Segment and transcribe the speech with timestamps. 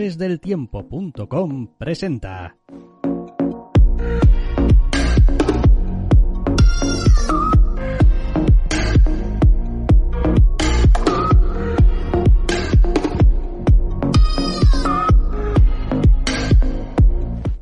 [0.00, 2.56] Doctoresdeltiempo.com presenta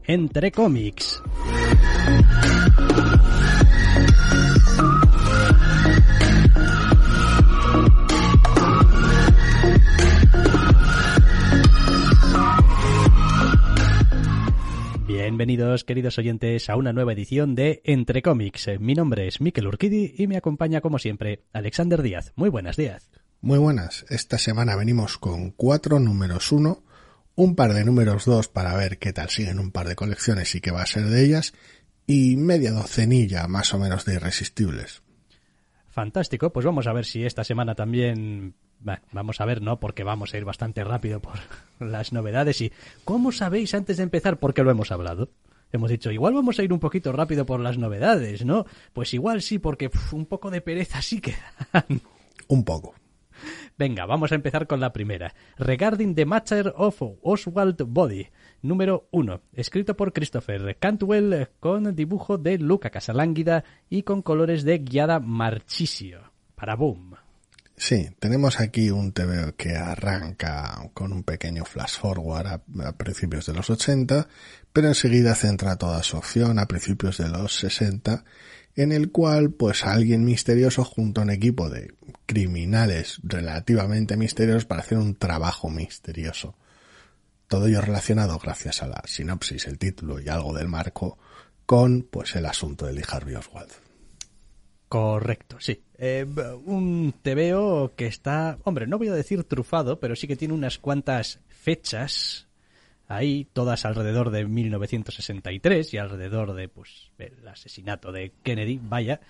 [0.06, 1.20] Entre cómics.
[15.38, 18.70] Bienvenidos, queridos oyentes, a una nueva edición de Entre Cómics.
[18.80, 22.32] Mi nombre es Miquel Urquidi y me acompaña, como siempre, Alexander Díaz.
[22.34, 23.08] Muy buenas, Díaz.
[23.40, 24.04] Muy buenas.
[24.08, 26.82] Esta semana venimos con cuatro números uno,
[27.36, 30.60] un par de números dos para ver qué tal siguen un par de colecciones y
[30.60, 31.54] qué va a ser de ellas,
[32.04, 35.04] y media docenilla más o menos de irresistibles.
[35.86, 38.56] Fantástico, pues vamos a ver si esta semana también
[39.12, 39.80] vamos a ver, ¿no?
[39.80, 41.38] Porque vamos a ir bastante rápido por
[41.80, 42.72] las novedades y
[43.04, 44.38] ¿cómo sabéis antes de empezar?
[44.38, 45.30] Porque lo hemos hablado.
[45.70, 48.64] Hemos dicho, igual vamos a ir un poquito rápido por las novedades, ¿no?
[48.94, 51.34] Pues igual sí, porque un poco de pereza sí que
[52.48, 52.94] Un poco.
[53.76, 55.34] Venga, vamos a empezar con la primera.
[55.58, 58.26] Regarding the Matter of Oswald Body,
[58.62, 64.78] número 1, escrito por Christopher Cantwell con dibujo de Luca Casalánguida y con colores de
[64.78, 66.32] Guiada Marchisio.
[66.56, 67.27] Para Boom.
[67.78, 73.46] Sí, tenemos aquí un TV que arranca con un pequeño flash forward a, a, principios
[73.46, 74.26] de los 80,
[74.72, 78.24] pero enseguida centra toda su acción a principios de los 60,
[78.74, 81.94] en el cual pues alguien misterioso junto a un equipo de
[82.26, 86.56] criminales relativamente misteriosos para hacer un trabajo misterioso.
[87.46, 91.16] Todo ello relacionado gracias a la sinopsis, el título y algo del marco
[91.64, 93.87] con pues el asunto de Lee Harvey Oswald.
[94.88, 95.82] Correcto, sí.
[95.98, 96.24] Eh,
[96.64, 100.78] un TVO que está, hombre, no voy a decir trufado, pero sí que tiene unas
[100.78, 102.48] cuantas fechas
[103.06, 109.20] ahí, todas alrededor de 1963 y alrededor de, pues, el asesinato de Kennedy, vaya,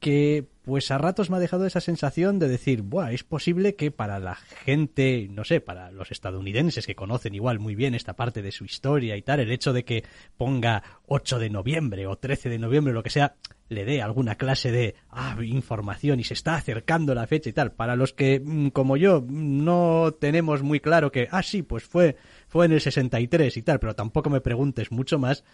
[0.00, 3.90] que pues a ratos me ha dejado esa sensación de decir, Buah, es posible que
[3.90, 8.42] para la gente, no sé, para los estadounidenses que conocen igual muy bien esta parte
[8.42, 10.04] de su historia y tal, el hecho de que
[10.36, 13.34] ponga 8 de noviembre o 13 de noviembre, lo que sea,
[13.68, 17.72] le dé alguna clase de ah, información y se está acercando la fecha y tal.
[17.72, 18.42] Para los que,
[18.72, 22.16] como yo, no tenemos muy claro que, ah, sí, pues fue,
[22.48, 25.44] fue en el 63 y tal, pero tampoco me preguntes mucho más,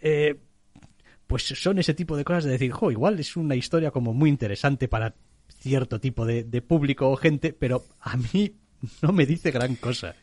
[0.00, 0.36] eh,
[1.26, 4.30] pues son ese tipo de cosas de decir, jo, igual es una historia como muy
[4.30, 5.14] interesante para
[5.60, 8.54] cierto tipo de, de público o gente, pero a mí
[9.02, 10.14] no me dice gran cosa.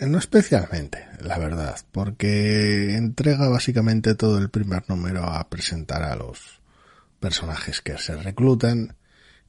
[0.00, 6.60] No especialmente, la verdad, porque entrega básicamente todo el primer número a presentar a los
[7.18, 8.96] personajes que se reclutan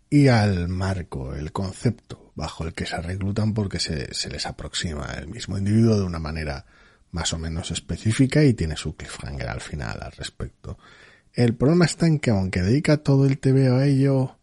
[0.09, 5.13] y al marco, el concepto bajo el que se reclutan porque se, se les aproxima
[5.17, 6.66] el mismo individuo de una manera
[7.11, 10.77] más o menos específica y tiene su cliffhanger al final al respecto.
[11.33, 14.37] El problema está en que aunque dedica todo el TV a ello,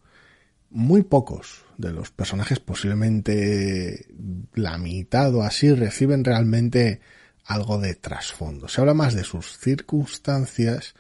[0.70, 4.06] muy pocos de los personajes, posiblemente
[4.54, 7.00] la mitad o así, reciben realmente
[7.44, 8.68] algo de trasfondo.
[8.68, 10.94] Se habla más de sus circunstancias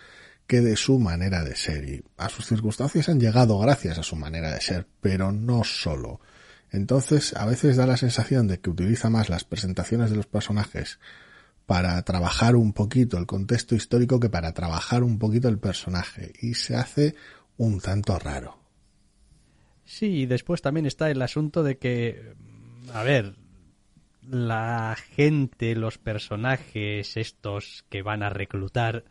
[0.46, 1.88] que de su manera de ser.
[1.88, 6.20] Y a sus circunstancias han llegado gracias a su manera de ser, pero no solo.
[6.70, 10.98] Entonces, a veces da la sensación de que utiliza más las presentaciones de los personajes
[11.66, 16.32] para trabajar un poquito el contexto histórico que para trabajar un poquito el personaje.
[16.40, 17.14] Y se hace
[17.56, 18.61] un tanto raro.
[19.84, 22.34] Sí, y después también está el asunto de que,
[22.92, 23.34] a ver,
[24.28, 29.04] la gente, los personajes estos que van a reclutar,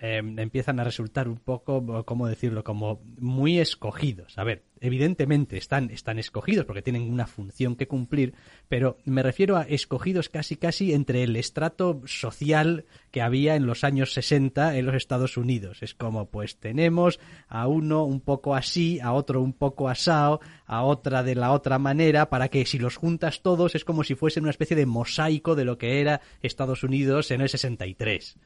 [0.00, 4.36] eh, empiezan a resultar un poco, ¿cómo decirlo?, como muy escogidos.
[4.38, 8.34] A ver, evidentemente están, están escogidos porque tienen una función que cumplir,
[8.68, 13.84] pero me refiero a escogidos casi casi entre el estrato social que había en los
[13.84, 15.82] años 60 en los Estados Unidos.
[15.82, 17.18] Es como, pues tenemos
[17.48, 21.78] a uno un poco así, a otro un poco asao, a otra de la otra
[21.78, 25.54] manera, para que si los juntas todos es como si fuesen una especie de mosaico
[25.54, 28.36] de lo que era Estados Unidos en el 63.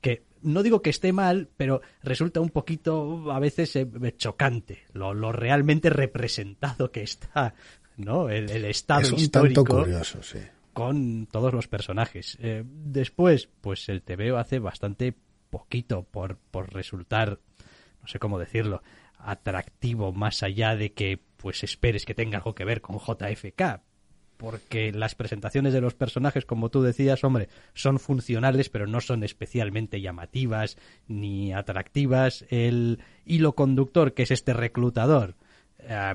[0.00, 3.86] Que no digo que esté mal, pero resulta un poquito a veces eh,
[4.16, 7.54] chocante lo, lo realmente representado que está,
[7.96, 8.28] ¿no?
[8.28, 10.38] El, el estado es un histórico tanto curioso, sí.
[10.72, 12.38] con todos los personajes.
[12.40, 15.14] Eh, después, pues el TVO hace bastante
[15.50, 17.40] poquito por, por resultar,
[18.00, 18.82] no sé cómo decirlo,
[19.18, 23.82] atractivo más allá de que pues esperes que tenga algo que ver con JFK.
[24.40, 29.22] Porque las presentaciones de los personajes, como tú decías, hombre, son funcionales, pero no son
[29.22, 30.78] especialmente llamativas
[31.08, 32.46] ni atractivas.
[32.48, 35.34] El hilo conductor, que es este reclutador,
[35.80, 36.14] eh,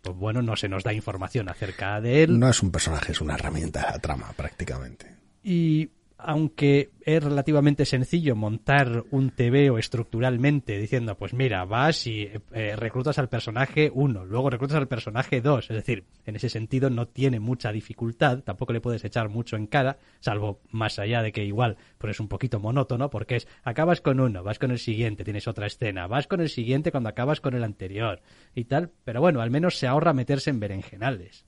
[0.00, 2.38] pues bueno, no se nos da información acerca de él.
[2.38, 5.16] No es un personaje, es una herramienta de la trama, prácticamente.
[5.42, 12.74] Y aunque es relativamente sencillo montar un TVO estructuralmente diciendo, pues mira, vas y eh,
[12.74, 17.06] reclutas al personaje 1, luego reclutas al personaje 2, es decir, en ese sentido no
[17.06, 21.44] tiene mucha dificultad, tampoco le puedes echar mucho en cara, salvo más allá de que
[21.44, 25.24] igual pues es un poquito monótono, porque es, acabas con uno, vas con el siguiente,
[25.24, 28.22] tienes otra escena, vas con el siguiente cuando acabas con el anterior
[28.54, 31.44] y tal, pero bueno, al menos se ahorra meterse en berenjenales.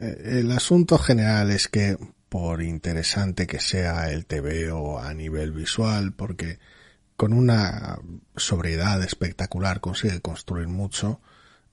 [0.00, 1.96] Eh, El asunto general es que,
[2.34, 6.58] por interesante que sea el TVO a nivel visual, porque
[7.14, 8.00] con una
[8.34, 11.20] sobriedad espectacular consigue construir mucho,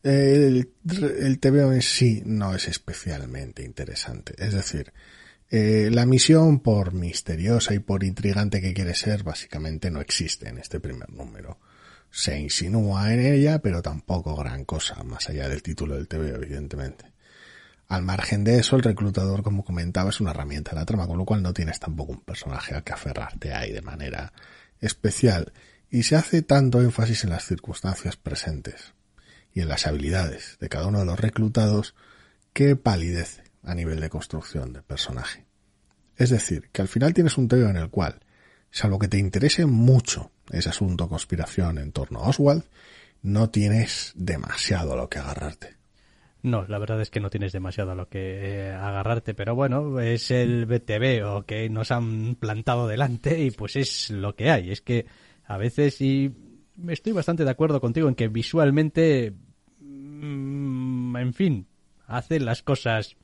[0.04, 4.36] el, el TVO en sí no es especialmente interesante.
[4.38, 4.94] Es decir,
[5.50, 10.60] eh, la misión, por misteriosa y por intrigante que quiere ser, básicamente no existe en
[10.60, 11.58] este primer número.
[12.12, 17.11] Se insinúa en ella, pero tampoco gran cosa, más allá del título del TVO, evidentemente.
[17.92, 21.18] Al margen de eso, el reclutador, como comentaba, es una herramienta de la trama, con
[21.18, 24.32] lo cual no tienes tampoco un personaje al que aferrarte ahí de manera
[24.80, 25.52] especial.
[25.90, 28.94] Y se hace tanto énfasis en las circunstancias presentes
[29.54, 31.94] y en las habilidades de cada uno de los reclutados
[32.54, 35.46] que palidece a nivel de construcción de personaje.
[36.16, 38.22] Es decir, que al final tienes un teo en el cual,
[38.72, 42.64] salvo que te interese mucho ese asunto conspiración en torno a Oswald,
[43.22, 45.81] no tienes demasiado a lo que agarrarte.
[46.44, 50.00] No, la verdad es que no tienes demasiado a lo que eh, agarrarte, pero bueno,
[50.00, 54.72] es el BTV o que nos han plantado delante y pues es lo que hay.
[54.72, 55.06] Es que
[55.46, 56.34] a veces, y
[56.88, 59.36] estoy bastante de acuerdo contigo en que visualmente,
[59.80, 61.68] mm, en fin,
[62.08, 63.18] hace las cosas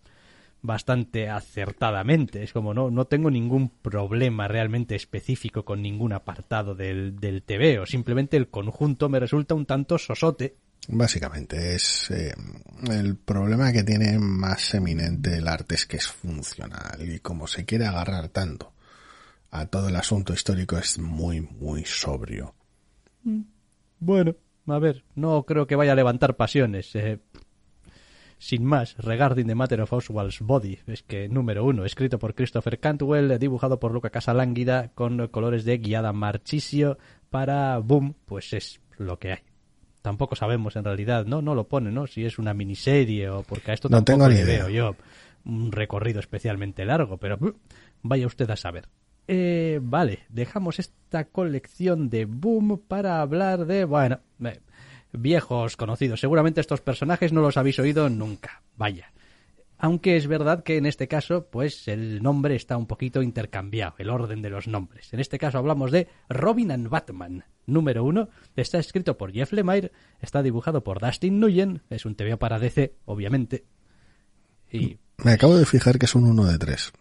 [0.62, 2.44] bastante acertadamente.
[2.44, 7.88] Es como no, no tengo ningún problema realmente específico con ningún apartado del, del TVO.
[7.88, 10.58] Simplemente el conjunto me resulta un tanto sosote
[10.90, 12.34] Básicamente es eh,
[12.90, 17.66] el problema que tiene más eminente el arte es que es funcional y como se
[17.66, 18.72] quiere agarrar tanto
[19.52, 22.56] a todo el asunto histórico es muy muy sobrio.
[24.00, 24.36] Bueno,
[24.68, 26.96] a ver, no creo que vaya a levantar pasiones.
[26.96, 27.20] Eh,
[28.38, 32.80] sin más, Regarding the Matter of Oswald's Body, es que número uno, escrito por Christopher
[32.80, 36.98] Cantwell, dibujado por Luca Casalánguida, con colores de guiada marchisio
[37.30, 39.47] para Boom, pues es lo que hay
[40.08, 41.42] tampoco sabemos en realidad, ¿no?
[41.42, 42.08] No lo pone, ¿no?
[42.08, 44.64] Si es una miniserie o porque a esto no tampoco tengo ni le idea.
[44.64, 44.96] veo yo
[45.44, 47.52] un recorrido especialmente largo, pero uh,
[48.04, 48.88] vaya usted a saber.
[49.28, 54.62] Eh, vale, dejamos esta colección de Boom para hablar de, bueno, eh,
[55.12, 56.22] viejos conocidos.
[56.22, 58.62] Seguramente estos personajes no los habéis oído nunca.
[58.78, 59.12] Vaya.
[59.80, 64.10] Aunque es verdad que en este caso, pues el nombre está un poquito intercambiado, el
[64.10, 65.14] orden de los nombres.
[65.14, 68.30] En este caso hablamos de Robin and Batman, número uno.
[68.56, 72.96] Está escrito por Jeff Lemire, está dibujado por Dustin Nguyen, es un TV para DC,
[73.06, 73.66] obviamente.
[74.72, 76.94] Y Me acabo de fijar que es un 1 de 3.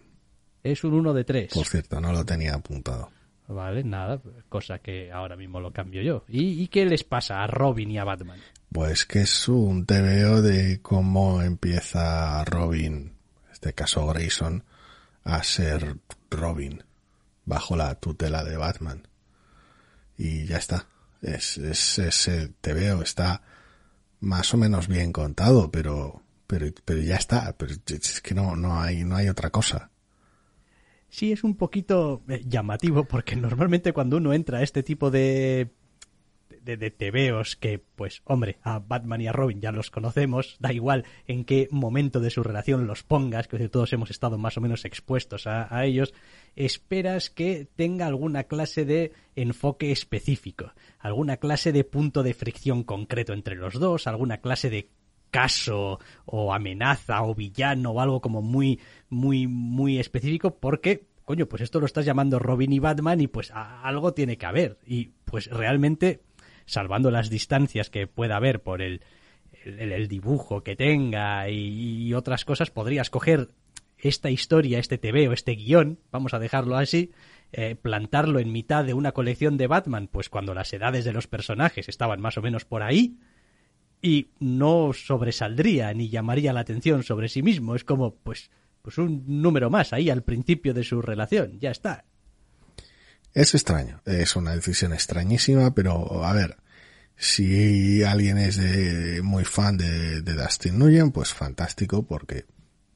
[0.63, 1.53] es un uno de tres.
[1.53, 3.11] Por cierto, no lo tenía apuntado.
[3.49, 6.25] Vale, nada, cosa que ahora mismo lo cambio yo.
[6.29, 8.41] ¿Y, y qué les pasa a Robin y a Batman?
[8.73, 12.95] Pues que es un TVO de cómo empieza Robin,
[13.47, 14.65] en este caso Grayson,
[15.25, 15.97] a ser
[16.31, 16.83] Robin
[17.45, 19.09] bajo la tutela de Batman.
[20.19, 20.87] Y ya está.
[21.23, 23.43] Es, es, es el TVO, está
[24.21, 27.55] más o menos bien contado, pero, pero, pero ya está.
[27.57, 29.91] Pero es que no, no hay, no hay otra cosa.
[31.17, 35.71] Sí, es un poquito eh, llamativo porque normalmente cuando uno entra a este tipo de
[36.61, 40.75] de, de tebeos que, pues, hombre, a Batman y a Robin ya los conocemos, da
[40.75, 44.61] igual en qué momento de su relación los pongas, que todos hemos estado más o
[44.61, 46.13] menos expuestos a, a ellos,
[46.55, 53.33] esperas que tenga alguna clase de enfoque específico, alguna clase de punto de fricción concreto
[53.33, 54.91] entre los dos, alguna clase de
[55.37, 61.61] caso o amenaza o villano o algo como muy muy muy específico porque coño pues
[61.61, 64.79] esto lo estás llamando Robin y Batman y pues algo tiene que haber.
[64.87, 66.23] Y pues realmente
[66.65, 69.03] salvando las distancias que pueda haber por el
[69.67, 73.51] el, dibujo que tenga y, otras cosas podrías coger
[73.99, 77.13] esta historia, este tebeo, este guion, vamos a dejarlo así,
[77.53, 81.27] eh, plantarlo en mitad de una colección de Batman, pues cuando las edades de los
[81.27, 83.19] personajes estaban más o menos por ahí,
[84.07, 87.75] y no sobresaldría ni llamaría la atención sobre sí mismo.
[87.75, 91.59] Es como, pues, pues un número más ahí al principio de su relación.
[91.59, 92.05] Ya está.
[93.35, 96.57] Es extraño, es una decisión extrañísima, pero a ver,
[97.17, 102.47] si alguien es de, muy fan de, de Dustin Nguyen, pues fantástico, porque,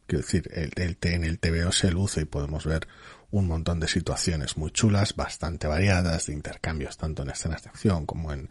[0.07, 2.87] quiero decir, el, el, en el TVO se luce y podemos ver
[3.33, 8.07] un montón de situaciones muy chulas, bastante variadas, de intercambios tanto en escenas de acción
[8.07, 8.49] como en,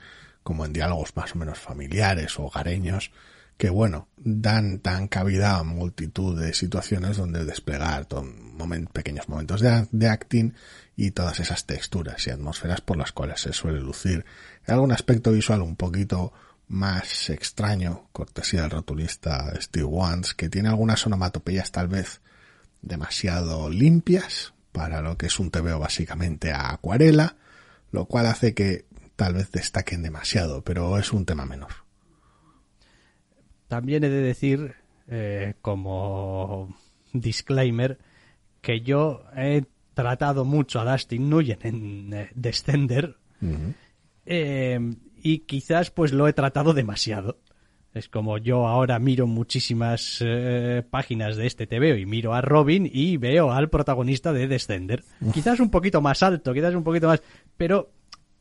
[0.49, 3.11] como en diálogos más o menos familiares o hogareños,
[3.55, 8.07] que bueno, dan, dan cabida a multitud de situaciones donde desplegar
[8.91, 10.55] pequeños momentos de, acting
[10.95, 14.25] y todas esas texturas y atmósferas por las cuales se suele lucir.
[14.65, 16.33] Algún aspecto visual un poquito
[16.67, 22.21] más extraño, cortesía del rotulista Steve Wans, que tiene algunas onomatopeyas tal vez
[22.81, 27.35] demasiado limpias para lo que es un TVO básicamente a acuarela,
[27.91, 28.85] lo cual hace que
[29.19, 31.71] tal vez destaquen demasiado, pero es un tema menor.
[33.67, 34.75] También he de decir,
[35.09, 36.73] eh, como
[37.11, 37.99] disclaimer,
[38.61, 43.73] que yo he tratado mucho a Dustin Nguyen en eh, Descender uh -huh.
[44.25, 44.79] eh,
[45.21, 47.39] y quizás pues lo he tratado demasiado.
[47.93, 52.89] Es como yo ahora miro muchísimas eh, páginas de este TVO y miro a Robin
[52.89, 55.03] y veo al protagonista de Descender.
[55.33, 57.21] Quizás un poquito más alto, quizás un poquito más,
[57.57, 57.98] pero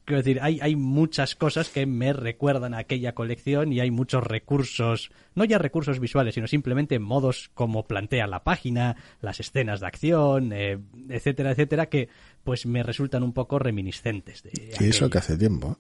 [0.09, 4.25] quiero decir, hay, hay muchas cosas que me recuerdan a aquella colección y hay muchos
[4.25, 9.87] recursos, no ya recursos visuales, sino simplemente modos como plantea la página, las escenas de
[9.87, 10.79] acción, eh,
[11.11, 12.09] etcétera, etcétera, que
[12.43, 14.43] pues me resultan un poco reminiscentes.
[14.43, 15.77] De y eso que hace tiempo.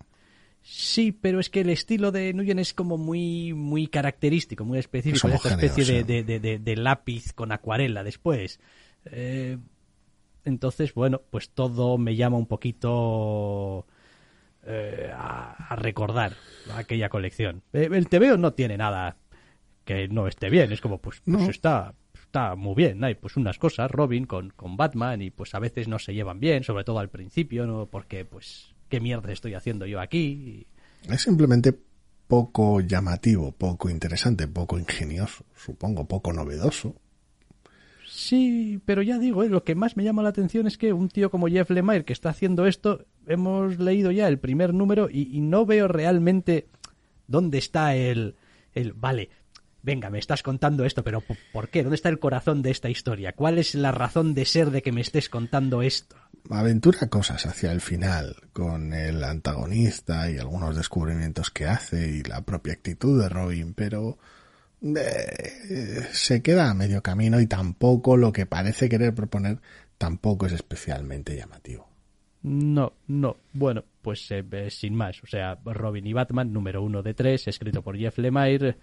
[0.60, 5.28] Sí, pero es que el estilo de Nguyen es como muy, muy característico, muy específico,
[5.28, 8.60] esta especie de, de, de, de, de lápiz con acuarela después.
[9.06, 9.56] Eh,
[10.44, 13.86] entonces, bueno, pues todo me llama un poquito
[14.68, 16.34] eh, a, a, recordar
[16.74, 17.62] aquella colección.
[17.72, 19.16] Eh, el TVO no tiene nada
[19.84, 21.50] que no esté bien, es como, pues, pues no.
[21.50, 23.02] está, está muy bien.
[23.02, 26.40] Hay pues unas cosas, Robin con, con Batman, y pues a veces no se llevan
[26.40, 27.86] bien, sobre todo al principio, ¿no?
[27.86, 30.66] Porque, pues, ¿qué mierda estoy haciendo yo aquí?
[31.08, 31.74] Es simplemente
[32.26, 36.94] poco llamativo, poco interesante, poco ingenioso, supongo, poco novedoso.
[38.28, 39.48] Sí, pero ya digo, ¿eh?
[39.48, 42.12] lo que más me llama la atención es que un tío como Jeff Lemire que
[42.12, 46.68] está haciendo esto, hemos leído ya el primer número y, y no veo realmente
[47.26, 48.36] dónde está el,
[48.74, 48.92] el...
[48.92, 49.30] Vale,
[49.82, 51.22] venga, me estás contando esto, pero
[51.54, 51.82] ¿por qué?
[51.82, 53.32] ¿Dónde está el corazón de esta historia?
[53.32, 56.14] ¿Cuál es la razón de ser de que me estés contando esto?
[56.50, 62.42] Aventura cosas hacia el final con el antagonista y algunos descubrimientos que hace y la
[62.42, 64.18] propia actitud de Robin, pero
[64.82, 69.58] eh, se queda a medio camino y tampoco lo que parece querer proponer
[69.96, 71.88] tampoco es especialmente llamativo.
[72.42, 73.36] No, no.
[73.52, 75.22] Bueno, pues eh, sin más.
[75.22, 78.76] O sea, Robin y Batman, número uno de tres, escrito por Jeff Lemire,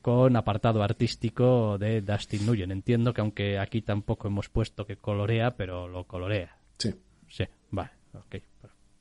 [0.00, 2.72] con apartado artístico de Dustin Nguyen.
[2.72, 6.56] Entiendo que aunque aquí tampoco hemos puesto que colorea, pero lo colorea.
[6.78, 6.94] Sí.
[7.28, 8.36] Sí, vale, ok.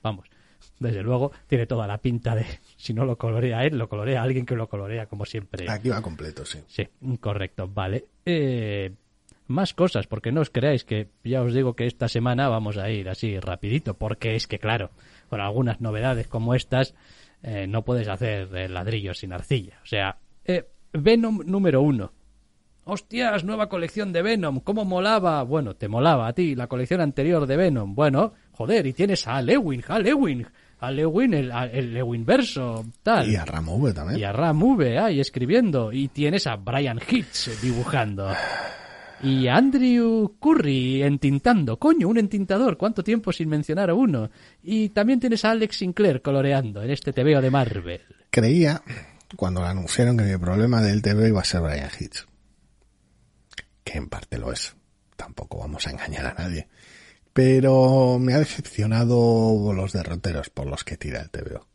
[0.03, 0.27] Vamos.
[0.79, 2.45] Desde luego, tiene toda la pinta de,
[2.77, 5.69] si no lo colorea él, lo colorea alguien que lo colorea, como siempre.
[5.69, 6.59] Aquí va completo, sí.
[6.67, 6.87] Sí,
[7.19, 8.05] correcto, vale.
[8.25, 8.91] Eh,
[9.47, 12.89] más cosas, porque no os creáis que ya os digo que esta semana vamos a
[12.89, 14.89] ir así rapidito, porque es que claro,
[15.29, 16.95] con algunas novedades como estas,
[17.43, 19.79] eh, no puedes hacer eh, ladrillos sin arcilla.
[19.83, 22.11] O sea, eh, Venom número uno.
[22.83, 25.43] Hostias, nueva colección de Venom, ¿cómo molaba?
[25.43, 27.93] Bueno, te molaba a ti la colección anterior de Venom.
[27.93, 30.45] Bueno, joder, y tienes a Lewin, a Lewin,
[30.79, 33.29] a Lewin, el, el Lewin verso, tal.
[33.29, 34.19] Y a Ram V también.
[34.19, 35.93] Y a Ram V, ahí escribiendo.
[35.93, 38.31] Y tienes a Brian Hitch dibujando.
[39.23, 41.77] Y Andrew Curry entintando.
[41.77, 42.77] Coño, un entintador.
[42.77, 44.31] ¿Cuánto tiempo sin mencionar a uno?
[44.63, 48.01] Y también tienes a Alex Sinclair coloreando en este TVO de Marvel.
[48.31, 48.81] Creía,
[49.35, 52.25] cuando anunciaron que mi problema del TV iba a ser Brian Hitch.
[53.83, 54.75] Que en parte lo es.
[55.15, 56.67] Tampoco vamos a engañar a nadie.
[57.33, 61.67] Pero me ha decepcionado los derroteros por los que tira el TVO.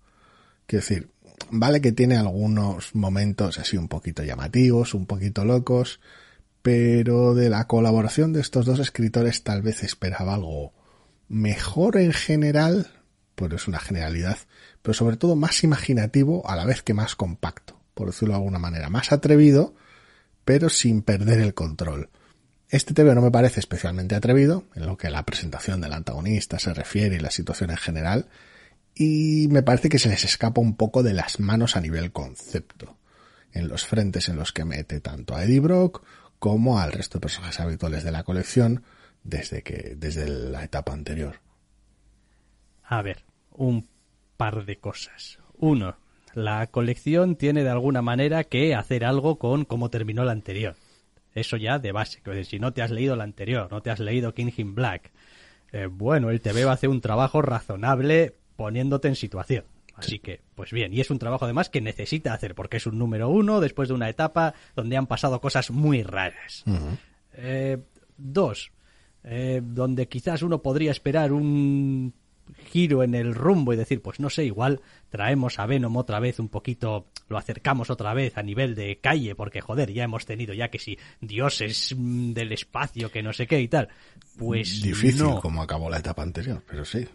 [0.67, 1.11] Quiero decir,
[1.51, 6.01] vale que tiene algunos momentos así un poquito llamativos, un poquito locos,
[6.63, 10.73] pero de la colaboración de estos dos escritores tal vez esperaba algo
[11.29, 12.91] mejor en general,
[13.35, 14.39] pues es una generalidad,
[14.83, 18.59] pero sobre todo más imaginativo a la vez que más compacto, por decirlo de alguna
[18.59, 19.75] manera, más atrevido,
[20.45, 22.11] pero sin perder el control.
[22.69, 26.75] Este TV no me parece especialmente atrevido, en lo que la presentación del antagonista se
[26.75, 28.27] refiere y la situación en general,
[28.95, 32.97] y me parece que se les escapa un poco de las manos a nivel concepto,
[33.53, 36.03] en los frentes en los que mete tanto a Eddie Brock
[36.39, 38.83] como al resto de personajes habituales de la colección
[39.23, 41.41] desde que desde la etapa anterior.
[42.83, 43.89] A ver, un
[44.37, 45.39] par de cosas.
[45.59, 45.97] Uno,
[46.35, 50.77] la colección tiene de alguna manera que hacer algo con cómo terminó la anterior.
[51.37, 52.23] Eso ya de base.
[52.23, 55.13] Que si no te has leído la anterior, no te has leído King in Black,
[55.71, 59.65] eh, bueno, el TV va a hacer un trabajo razonable poniéndote en situación.
[59.95, 62.99] Así que, pues bien, y es un trabajo además que necesita hacer, porque es un
[62.99, 66.65] número uno después de una etapa donde han pasado cosas muy raras.
[67.35, 67.79] Eh,
[68.17, 68.73] dos,
[69.25, 72.15] eh, donde quizás uno podría esperar un
[72.67, 76.39] giro en el rumbo y decir, pues no sé, igual traemos a Venom otra vez
[76.39, 80.55] un poquito, lo acercamos otra vez a nivel de calle, porque joder, ya hemos tenido
[80.55, 83.89] ya que si dioses mm, del espacio, que no sé qué y tal.
[84.39, 85.41] Pues Difícil no.
[85.41, 87.07] como acabó la etapa anterior, pero sí.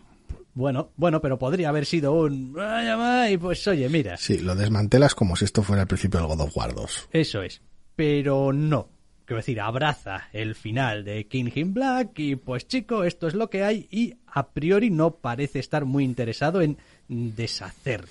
[0.54, 2.54] Bueno, bueno, pero podría haber sido un...
[2.60, 6.20] "Ay, ay", Y pues oye, mira, Sí, lo desmantelas como si esto fuera el principio
[6.20, 7.08] del God of War 2.
[7.12, 7.62] eso es.
[7.96, 8.90] Pero no.
[9.26, 13.50] Quiero decir, abraza el final de King in Black y pues chico, esto es lo
[13.50, 18.10] que hay y a priori no parece estar muy interesado en deshacerlo.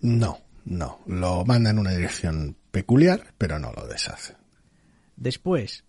[0.00, 1.00] No, no.
[1.06, 4.34] Lo manda en una dirección peculiar, pero no lo deshace.
[5.16, 5.84] Después,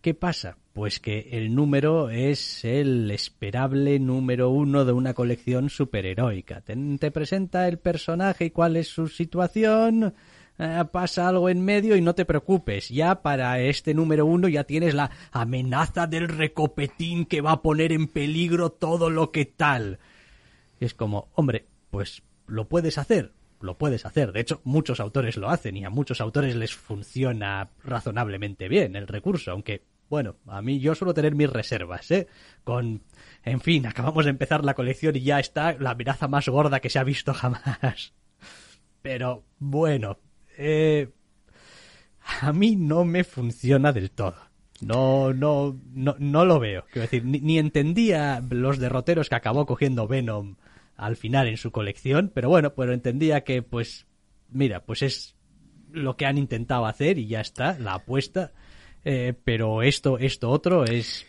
[0.00, 0.56] ¿qué pasa?
[0.72, 6.60] Pues que el número es el esperable número uno de una colección superheroica.
[6.60, 10.14] Te, te presenta el personaje y cuál es su situación,
[10.58, 12.88] eh, pasa algo en medio y no te preocupes.
[12.88, 17.92] Ya para este número uno ya tienes la amenaza del recopetín que va a poner
[17.92, 19.98] en peligro todo lo que tal.
[20.80, 24.32] Es como, hombre, pues lo puedes hacer, lo puedes hacer.
[24.32, 29.08] De hecho, muchos autores lo hacen y a muchos autores les funciona razonablemente bien el
[29.08, 32.28] recurso, aunque, bueno, a mí yo suelo tener mis reservas, ¿eh?
[32.62, 33.02] Con,
[33.42, 36.90] en fin, acabamos de empezar la colección y ya está la amenaza más gorda que
[36.90, 38.12] se ha visto jamás.
[39.02, 40.18] Pero, bueno,
[40.56, 41.08] eh,
[42.40, 44.36] a mí no me funciona del todo.
[44.80, 46.84] No, no, no, no lo veo.
[46.92, 50.56] Quiero decir, ni, entendía los derroteros que acabó cogiendo Venom
[50.96, 54.06] al final en su colección, pero bueno, pero entendía que, pues,
[54.50, 55.34] mira, pues es
[55.92, 58.52] lo que han intentado hacer y ya está, la apuesta.
[59.04, 61.26] Eh, pero esto, esto otro es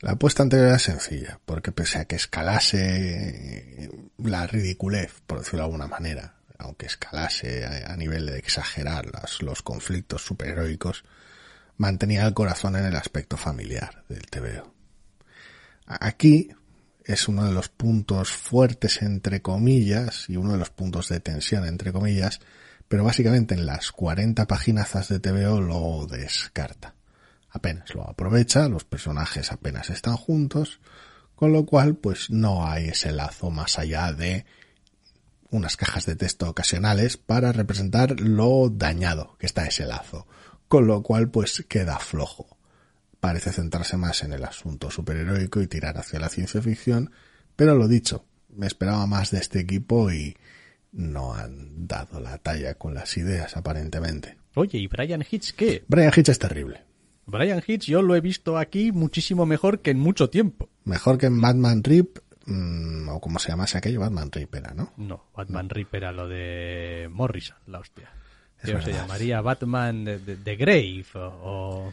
[0.00, 5.64] La apuesta anterior era sencilla, porque pese a que escalase la ridiculez, por decirlo de
[5.64, 9.06] alguna manera, aunque escalase a, nivel de exagerar
[9.40, 11.04] los conflictos superheroicos,
[11.76, 14.72] mantenía el corazón en el aspecto familiar del TVO.
[15.86, 16.50] Aquí
[17.04, 21.66] es uno de los puntos fuertes entre comillas y uno de los puntos de tensión
[21.66, 22.40] entre comillas,
[22.88, 26.94] pero básicamente en las 40 paginazas de TVO lo descarta.
[27.50, 30.80] Apenas lo aprovecha, los personajes apenas están juntos,
[31.34, 34.46] con lo cual pues no hay ese lazo más allá de
[35.54, 40.26] unas cajas de texto ocasionales para representar lo dañado que está ese lazo,
[40.66, 42.58] con lo cual pues queda flojo.
[43.20, 47.12] Parece centrarse más en el asunto superheroico y tirar hacia la ciencia ficción,
[47.54, 50.36] pero lo dicho, me esperaba más de este equipo y
[50.90, 54.36] no han dado la talla con las ideas aparentemente.
[54.54, 55.84] Oye, ¿y Brian Hitch qué?
[55.86, 56.82] Brian Hitch es terrible.
[57.26, 60.68] Brian Hitch yo lo he visto aquí muchísimo mejor que en mucho tiempo.
[60.84, 64.92] Mejor que en Batman Rip, mm, o como se llamase aquello, Batman Rip era, ¿no?
[64.96, 68.10] No, Batman Rip era lo de Morrison, la hostia.
[68.62, 71.18] Que se llamaría Batman de, de- de Grave o...
[71.20, 71.92] o-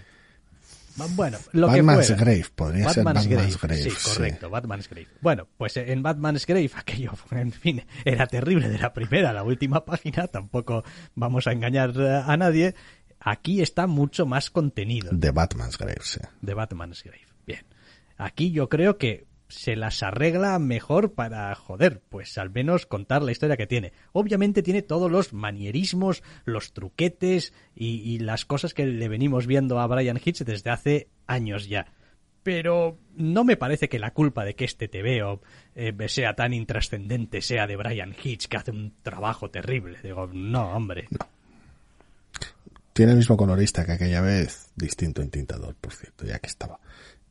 [1.16, 2.22] Bueno, lo Batman's que fuera.
[2.24, 4.10] Grave, podría ser Batman's Grave, Sí, sí.
[4.16, 5.08] correcto, Batman's Grave.
[5.22, 9.44] Bueno, pues en Batman's Grave aquello, en fin, era terrible de la primera a la
[9.44, 10.84] última página, tampoco
[11.16, 12.76] vamos a engañar eh, a nadie.
[13.20, 16.20] Aquí está mucho más contenido De Batman's Grave, sí.
[16.42, 17.22] de Batman's Grave.
[17.46, 17.66] Bien.
[18.18, 23.32] Aquí yo creo que se las arregla mejor para, joder, pues al menos contar la
[23.32, 23.94] historia que tiene.
[24.14, 29.88] Obviamente tiene todos los manierismos, los truquetes y, las cosas que le venimos viendo a
[29.88, 31.88] Brian Hitch desde hace años ya.
[32.44, 35.42] Pero no me parece que la culpa de que este TVO
[35.76, 40.00] eh, sea tan intrascendente sea de Brian Hitch, que hace un trabajo terrible.
[40.02, 41.08] Digo, no, hombre.
[42.94, 46.80] Tiene el mismo colorista que aquella vez, distinto entintador, por cierto, ya que estaba.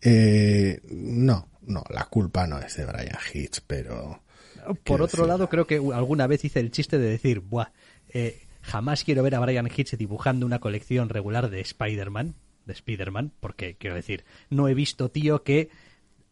[0.03, 4.23] Eh, no, no, la culpa no es de Brian Hitch, pero...
[4.85, 7.73] Por otro decir, lado, creo que alguna vez hice el chiste de decir, buah,
[8.11, 12.35] eh, jamás quiero ver a Brian Hitch dibujando una colección regular de Spider-Man,
[12.67, 15.71] de Spider-Man, porque quiero decir, no he visto tío que Te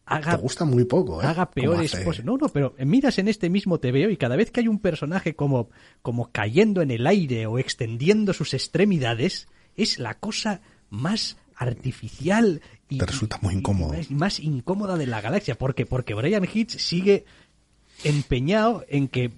[0.05, 1.25] haga, gusta muy poco, ¿eh?
[1.25, 2.23] haga peores cosas.
[2.23, 5.35] No, no, pero miras en este mismo TVO y cada vez que hay un personaje
[5.35, 5.69] como,
[6.01, 12.97] como cayendo en el aire o extendiendo sus extremidades, es la cosa más artificial y
[12.97, 13.93] Te resulta muy y- y incómodo.
[14.09, 15.55] más- incómoda de la galaxia.
[15.55, 15.85] ¿Por qué?
[15.85, 17.25] Porque Brian Hitch sigue
[18.03, 19.31] empeñado en que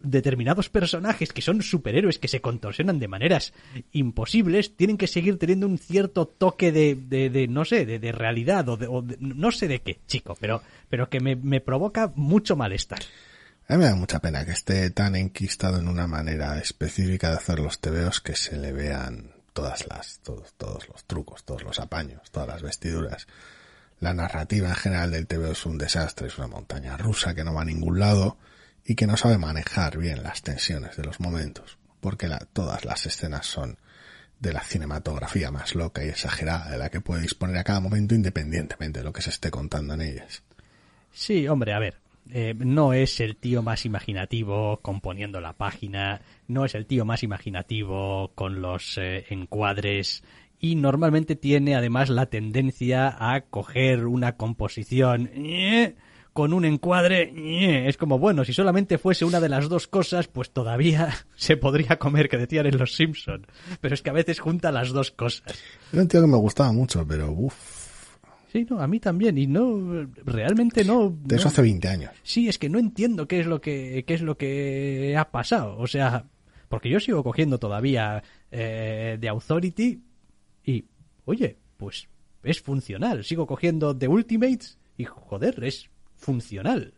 [0.00, 3.52] determinados personajes que son superhéroes que se contorsionan de maneras
[3.92, 8.12] imposibles tienen que seguir teniendo un cierto toque de, de, de no sé, de, de
[8.12, 11.60] realidad o, de, o de- no sé de qué, chico, pero, pero que me, me
[11.60, 13.00] provoca mucho malestar.
[13.68, 17.36] A mí me da mucha pena que esté tan enquistado en una manera específica de
[17.36, 21.80] hacer los tebeos que se le vean todas las, todos, todos los trucos, todos los
[21.80, 23.26] apaños, todas las vestiduras.
[24.00, 27.54] La narrativa en general del tebeo es un desastre, es una montaña rusa que no
[27.54, 28.36] va a ningún lado
[28.84, 33.06] y que no sabe manejar bien las tensiones de los momentos, porque la- todas las
[33.06, 33.78] escenas son
[34.38, 38.14] de la cinematografía más loca y exagerada de la que puede disponer a cada momento
[38.14, 40.42] independientemente de lo que se esté contando en ellas.
[41.12, 41.96] Sí, hombre, a ver.
[42.30, 47.22] eh, no es el tío más imaginativo componiendo la página, no es el tío más
[47.22, 50.22] imaginativo con los eh, encuadres
[50.58, 55.30] y normalmente tiene además la tendencia a coger una composición
[56.32, 57.88] con un encuadre.
[57.88, 61.98] Es como, bueno, si solamente fuese una de las dos cosas, pues todavía se podría
[61.98, 63.46] comer, que decían en Los Simpson.
[63.80, 65.44] Pero es que a veces junta las dos cosas.
[65.92, 67.76] Era un tío que me gustaba mucho, pero uff,
[68.52, 69.36] Sí, no, a mí también.
[69.36, 71.14] Y no, realmente no.
[71.24, 72.10] de eso no- hace 20 años.
[72.22, 75.76] Sí, es que no entiendo qué es lo que qué es lo que ha pasado.
[75.78, 76.24] O sea,
[76.68, 80.02] porque yo sigo cogiendo todavía eh, The Authority
[80.64, 80.84] y,
[81.24, 82.08] oye, pues
[82.42, 83.24] es funcional.
[83.24, 86.94] Sigo cogiendo The Ultimates y, joder, es funcional.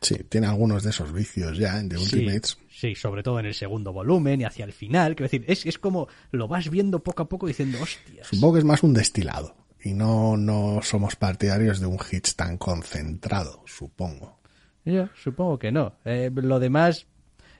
[0.00, 2.58] Sí, tiene algunos de esos vicios ya en The Sí, Ultimates.
[2.70, 5.16] Sí, sobre todo en el segundo volumen y hacia el final.
[5.16, 8.28] Quiero decir, es, es como lo vas viendo poco a poco diciendo, hostias.
[8.28, 9.56] Supongo que es más un destilado.
[9.82, 14.40] Y no, no somos partidarios de un Hitch tan concentrado, supongo.
[14.84, 15.94] Ya, supongo que no.
[16.04, 17.06] Eh, lo demás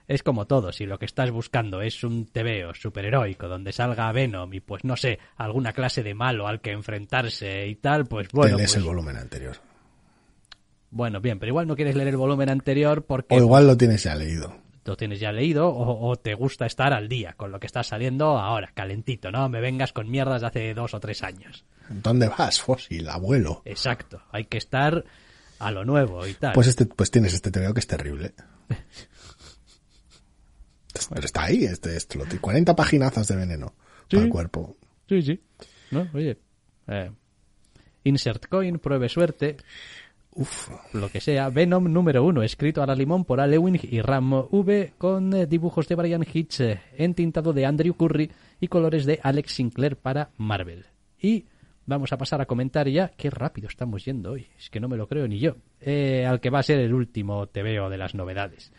[0.09, 0.73] es como todo.
[0.73, 4.97] Si lo que estás buscando es un tebeo superheroico donde salga Venom y pues no
[4.97, 8.57] sé, alguna clase de malo al que enfrentarse y tal, pues bueno.
[8.57, 9.57] Lees pues- el volumen anterior.
[10.91, 14.03] bueno, bien, pero igual no quieres leer el volumen anterior porque O igual lo tienes
[14.03, 14.57] ya leído.
[14.85, 17.83] lo tienes ya leído o, o te gusta estar al día con lo que está
[17.83, 19.49] saliendo ahora, calentito, ¿no?
[19.51, 21.67] Me vengas con mierdas de hace dos o tres años.
[21.91, 23.61] ¿Dónde vas, fósil, abuelo?
[23.67, 25.05] Exacto, hay que estar
[25.59, 26.53] a lo nuevo y tal.
[26.55, 28.33] Pues este, pues tienes este TVO que es terrible.
[31.09, 33.75] Pero está ahí, este, este, lo- 40 paginazas de veneno
[34.11, 34.31] para el Sí.
[34.31, 34.77] cuerpo.
[35.09, 35.41] Sí, sí.
[35.91, 36.07] ¿No?
[36.15, 36.39] Oye.
[36.89, 37.11] eh,
[38.05, 39.57] insert coin, pruebe suerte.
[40.33, 41.49] Uf, Lo que sea.
[41.51, 45.47] Venom número uno, escrito a la limón por Ale Wing y Ram V, con eh,
[45.47, 48.31] dibujos de Brian Hitch, eh, entintado de Andrew Curry
[48.61, 50.87] y colores de Alex Sinclair para Marvel.
[51.21, 51.47] Y
[51.87, 53.09] vamos a pasar a comentar ya.
[53.09, 54.47] Qué rápido estamos yendo hoy.
[54.57, 55.57] Es que no me lo creo ni yo.
[55.81, 58.73] Eh, al que va a ser el último TVO de las novedades.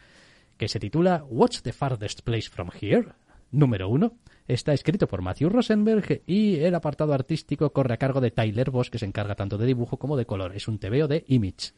[0.59, 3.13] Que se titula What's the Farthest Place from Here?
[3.49, 4.17] Número uno.
[4.45, 8.89] Está escrito por Matthew Rosenberg y el apartado artístico corre a cargo de Tyler Boss,
[8.89, 10.53] que se encarga tanto de dibujo como de color.
[10.53, 11.71] Es un TVO de Image.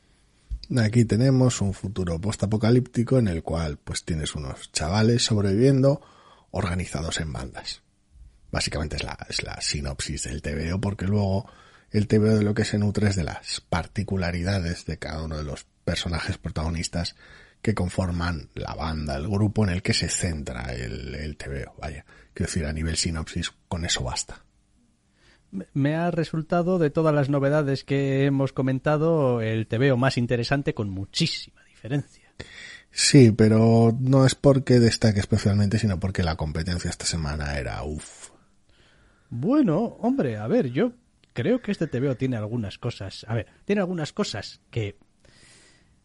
[0.78, 6.02] Aquí tenemos un futuro postapocalíptico en el cual pues tienes unos chavales sobreviviendo
[6.50, 7.84] organizados en bandas.
[8.52, 11.46] Básicamente es la, es la sinopsis del TVO porque luego
[11.91, 15.44] el TVO de lo que se nutre es de las particularidades de cada uno de
[15.44, 17.15] los personajes protagonistas
[17.62, 21.76] que conforman la banda, el grupo en el que se centra el, el TVO.
[21.80, 24.43] Vaya, quiero decir, a nivel sinopsis con eso basta.
[25.74, 30.89] Me ha resultado, de todas las novedades que hemos comentado, el TVO más interesante con
[30.89, 32.34] muchísima diferencia.
[32.89, 38.30] Sí, pero no es porque destaque especialmente, sino porque la competencia esta semana era uff.
[39.30, 40.93] Bueno, hombre, a ver, yo
[41.34, 43.26] creo que este TVO tiene algunas cosas.
[43.28, 44.97] A ver, tiene algunas cosas que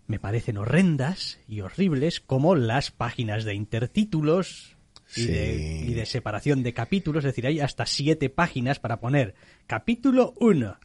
[0.06, 4.76] me parecen horrendas y horribles, como las páginas de intertítulos
[5.16, 5.26] y, Sí.
[5.26, 7.24] de, y de separación de capítulos.
[7.24, 9.34] Es decir, hay hasta siete páginas para poner
[9.66, 10.78] capítulo 1,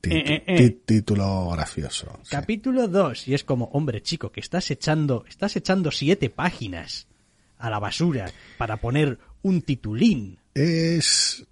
[0.00, 0.70] Ti- Eh, eh, eh.
[0.86, 2.20] Título gracioso.
[2.30, 3.26] capítulo 2.
[3.28, 7.08] Y es como, hombre, chico, que estás echando, estás echando siete páginas
[7.58, 10.38] a la basura para poner un titulín.
[10.58, 11.46] Es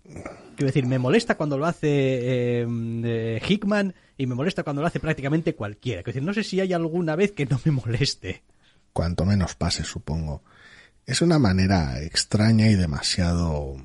[0.57, 2.67] Quiero decir, me molesta cuando lo hace eh,
[3.05, 6.03] eh, Hickman y me molesta cuando lo hace prácticamente cualquiera.
[6.03, 8.43] Quiero decir, no sé si hay alguna vez que no me moleste.
[8.93, 10.43] cuanto menos pase, supongo.
[11.05, 13.77] Es una manera extraña y demasiado,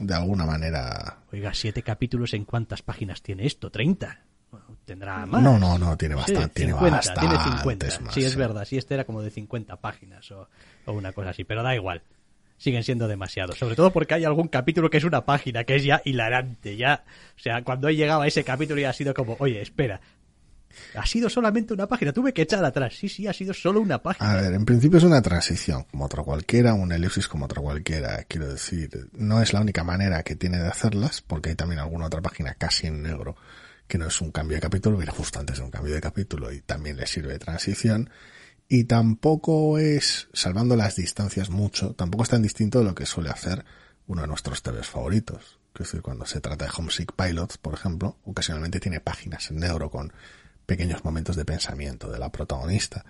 [0.00, 1.18] de alguna manera...
[1.32, 3.70] Oiga, siete capítulos, ¿en cuántas páginas tiene esto?
[3.70, 4.18] ¿30?
[4.52, 5.42] Bueno, Tendrá más.
[5.42, 7.86] No, no, no, tiene Sí, bastante, tiene 50, bastantes tiene 50.
[8.00, 8.38] más, sí, es sí.
[8.38, 8.64] verdad.
[8.64, 10.48] Sí, este era como de 50 páginas o,
[10.86, 12.02] o una cosa así, pero da igual.
[12.62, 13.58] Siguen siendo demasiados.
[13.58, 16.76] Sobre todo porque hay algún capítulo que es una página, que es ya hilarante.
[16.76, 17.02] Ya,
[17.36, 20.00] o sea, cuando he llegado a ese capítulo ya ha sido como, oye, espera.
[20.94, 22.94] Ha sido solamente una página, tuve que echar atrás.
[22.94, 24.30] Sí, sí, ha sido solo una página.
[24.30, 28.22] A ver, en principio es una transición, como otra cualquiera, una elipsis como otra cualquiera.
[28.28, 32.06] Quiero decir, no es la única manera que tiene de hacerlas, porque hay también alguna
[32.06, 33.34] otra página casi en negro
[33.88, 36.52] que no es un cambio de capítulo, viene justo antes de un cambio de capítulo
[36.52, 38.08] y también le sirve de transición.
[38.74, 43.28] Y tampoco es, salvando las distancias mucho, tampoco es tan distinto de lo que suele
[43.28, 43.66] hacer
[44.06, 45.58] uno de nuestros TVs favoritos.
[45.74, 49.90] Es decir, cuando se trata de Homesick Pilots, por ejemplo, ocasionalmente tiene páginas en negro
[49.90, 50.10] con
[50.64, 53.04] pequeños momentos de pensamiento de la protagonista.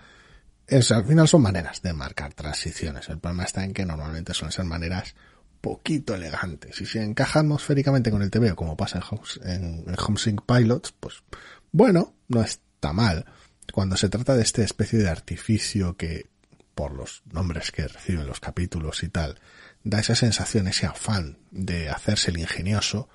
[0.66, 3.08] Es, al final son maneras de marcar transiciones.
[3.08, 5.14] El problema está en que normalmente suelen ser maneras
[5.60, 6.80] poquito elegantes.
[6.80, 9.00] Y si encaja atmosféricamente con el TVO, como pasa
[9.44, 11.22] en, en Homesick Pilots, pues
[11.70, 13.26] bueno, no está mal
[13.72, 16.26] cuando se trata de esta especie de artificio que,
[16.74, 19.40] por los nombres que reciben los capítulos y tal,
[19.82, 23.08] da esa sensación, ese afán de hacerse el ingenioso,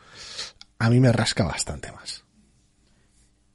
[0.79, 2.25] a mí me rasca bastante más.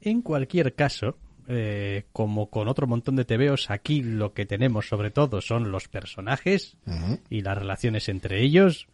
[0.01, 5.11] En cualquier caso, eh, como con otro montón de TVOs, aquí lo que tenemos sobre
[5.11, 6.77] todo son los personajes
[7.29, 8.87] y las relaciones entre ellos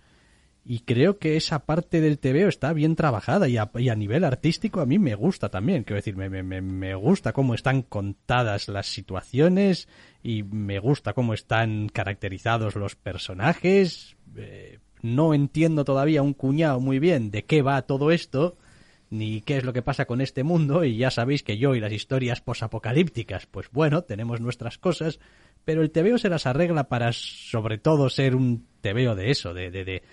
[0.72, 4.86] y creo que esa parte del TVO está bien trabajada y a, nivel artístico a
[4.86, 5.84] mí me gusta también.
[5.84, 9.88] Quiero decir, me, me, gusta cómo están contadas las situaciones
[10.22, 14.16] y me gusta cómo están caracterizados los personajes.
[14.38, 18.56] Eh, no entiendo todavía un cuñado muy bien de qué va todo esto
[19.10, 21.80] ni qué es lo que pasa con este mundo y ya sabéis que yo y
[21.80, 25.20] las historias posapocalípticas, pues bueno, tenemos nuestras cosas,
[25.66, 29.72] pero el TVO se las arregla para sobre todo ser un TVO de eso, de,
[29.72, 30.04] de, de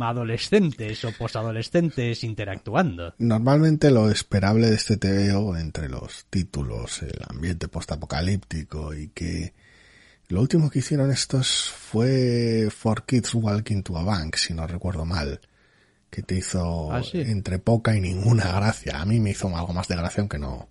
[0.00, 3.14] adolescentes o posadolescentes interactuando.
[3.18, 9.52] Normalmente lo esperable de este TVO entre los títulos, el ambiente postapocalíptico y que
[10.28, 15.04] lo último que hicieron estos fue For Kids Walking to a Bank, si no recuerdo
[15.04, 15.40] mal,
[16.10, 19.00] que te hizo ¿Ah, entre poca y ninguna gracia.
[19.00, 20.68] A mí me hizo algo más de gracia, aunque no,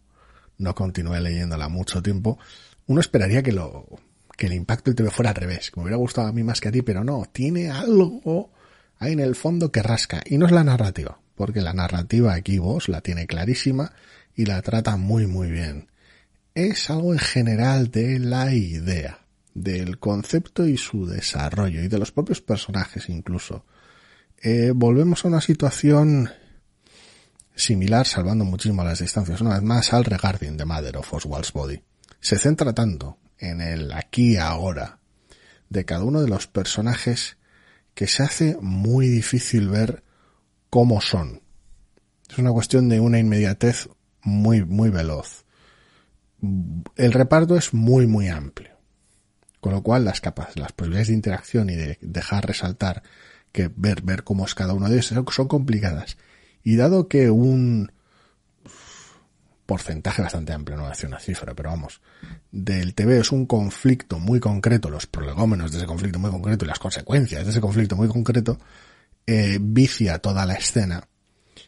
[0.58, 2.40] no continué leyéndola mucho tiempo.
[2.88, 3.88] Uno esperaría que lo,
[4.36, 6.60] que el impacto del TV fuera al revés, que me hubiera gustado a mí más
[6.60, 8.52] que a ti, pero no, tiene algo
[9.00, 10.22] ahí en el fondo que rasca.
[10.26, 13.94] Y no es la narrativa, porque la narrativa aquí vos la tiene clarísima
[14.36, 15.90] y la trata muy muy bien.
[16.54, 19.20] Es algo en general de la idea,
[19.54, 23.66] del concepto y su desarrollo, y de los propios personajes incluso.
[24.42, 26.30] Eh, volvemos a una situación
[27.56, 31.82] similar, salvando muchísimo las distancias, una vez más al Regarding the Mother of Oswald's Body.
[32.20, 35.00] Se centra tanto en el aquí ahora
[35.70, 37.38] de cada uno de los personajes
[37.96, 40.04] que se hace muy difícil ver
[40.70, 41.42] cómo son.
[42.30, 43.90] Es una cuestión de una inmediatez
[44.22, 45.46] muy, muy veloz.
[46.96, 48.76] El reparto es muy, muy amplio.
[49.62, 53.02] Con lo cual las capas, las posibilidades de interacción y de dejar resaltar
[53.52, 56.18] que ver, ver cómo es cada uno de ellos son complicadas.
[56.62, 57.92] Y dado que un
[59.66, 62.02] porcentaje bastante amplio, no decir una cifra, pero vamos,
[62.52, 66.68] del TV es un conflicto muy concreto, los prolegómenos de ese conflicto muy concreto y
[66.68, 68.60] las consecuencias de ese conflicto muy concreto,
[69.26, 71.08] eh, vicia toda la escena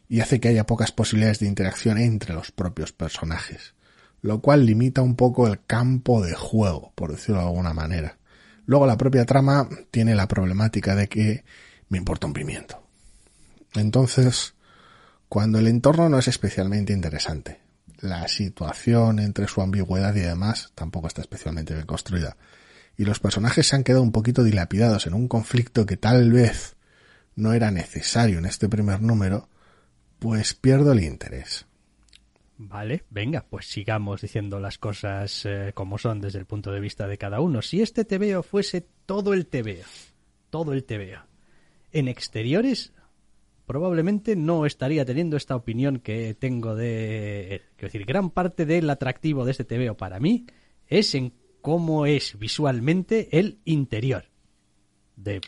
[0.07, 3.73] y hace que haya pocas posibilidades de interacción entre los propios personajes,
[4.21, 8.17] lo cual limita un poco el campo de juego, por decirlo de alguna manera.
[8.65, 11.43] Luego la propia trama tiene la problemática de que
[11.89, 12.83] me importa un pimiento.
[13.75, 14.53] Entonces,
[15.29, 17.66] cuando el entorno no es especialmente interesante,
[17.99, 22.37] la situación entre su ambigüedad y demás tampoco está especialmente bien construida.
[22.95, 26.75] Y los personajes se han quedado un poquito dilapidados en un conflicto que tal vez
[27.35, 29.49] no era necesario en este primer número,
[30.19, 31.67] pues pierdo el interés.
[32.59, 37.07] Vale, venga, pues sigamos diciendo las cosas eh, como son desde el punto de vista
[37.07, 37.61] de cada uno.
[37.61, 39.85] Si este TVO fuese todo el TVO,
[40.49, 41.21] todo el TVO,
[41.91, 42.93] en exteriores
[43.67, 47.61] probablemente no estaría teniendo esta opinión que tengo de...
[47.75, 50.47] Quiero decir, gran parte del atractivo de este TVO para mí
[50.87, 54.23] es en cómo es visualmente el interior
[55.17, 55.41] de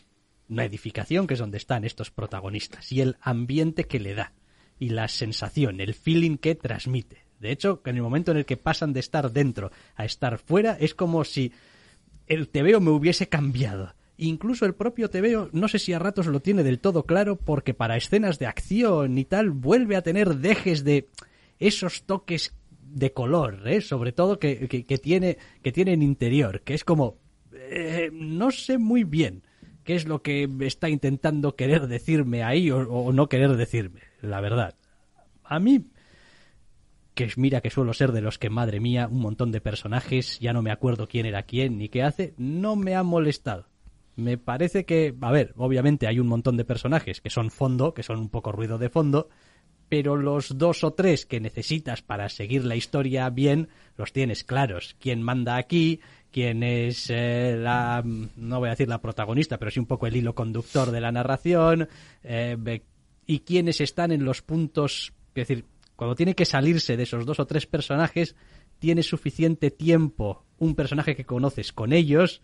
[0.50, 4.34] una edificación que es donde están estos protagonistas y el ambiente que le da
[4.78, 7.24] y la sensación, el feeling que transmite.
[7.40, 10.74] De hecho, en el momento en el que pasan de estar dentro a estar fuera
[10.78, 11.54] es como si
[12.28, 16.42] el TVO me hubiese cambiado Incluso el propio TVO, no sé si a ratos lo
[16.42, 20.84] tiene del todo claro, porque para escenas de acción y tal, vuelve a tener dejes
[20.84, 21.08] de
[21.58, 23.80] esos toques de color, ¿eh?
[23.80, 27.16] sobre todo que, que, tiene, que tiene en interior, que es como,
[27.54, 29.44] eh, no sé muy bien
[29.86, 34.42] qué es lo que está intentando querer decirme ahí o, o no querer decirme, la
[34.42, 34.76] verdad.
[35.46, 35.86] A mí,
[37.14, 40.52] que mira que suelo ser de los que, madre mía, un montón de personajes, ya
[40.52, 43.70] no me acuerdo quién era quién ni qué hace, no me ha molestado
[44.20, 48.04] me parece que, a ver, obviamente hay un montón de personajes que son fondo, que
[48.04, 49.30] son un poco ruido de fondo,
[49.90, 54.96] pero los dos o tres que necesitas para seguir la historia bien, los tienes claros.
[55.00, 56.00] ¿Quién manda aquí?
[56.32, 60.16] ¿Quién es eh, la, no voy a decir la protagonista, pero sí un poco el
[60.16, 61.90] hilo conductor de la narración?
[62.24, 62.82] Eh,
[63.26, 67.40] y quiénes están en los puntos, es decir, cuando tiene que salirse de esos dos
[67.40, 68.36] o tres personajes,
[68.78, 72.42] tiene suficiente tiempo un personaje que conoces con ellos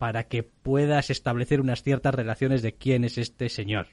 [0.00, 3.88] para que puedas establecer unas ciertas relaciones de quién es este señor.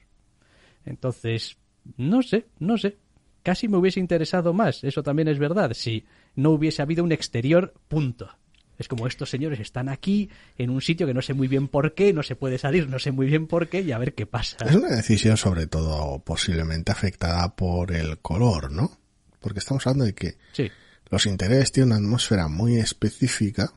[0.86, 1.58] Entonces,
[1.98, 2.96] no sé, no sé.
[3.42, 7.74] Casi me hubiese interesado más, eso también es verdad, si no hubiese habido un exterior
[7.88, 8.30] punto.
[8.78, 11.92] Es como estos señores están aquí en un sitio que no sé muy bien por
[11.92, 14.24] qué, no se puede salir, no sé muy bien por qué y a ver qué
[14.24, 14.56] pasa.
[14.64, 18.98] Es una decisión sobre todo posiblemente afectada por el color, ¿no?
[19.40, 20.70] Porque estamos hablando de que Sí,
[21.10, 23.74] los interiores tienen una atmósfera muy específica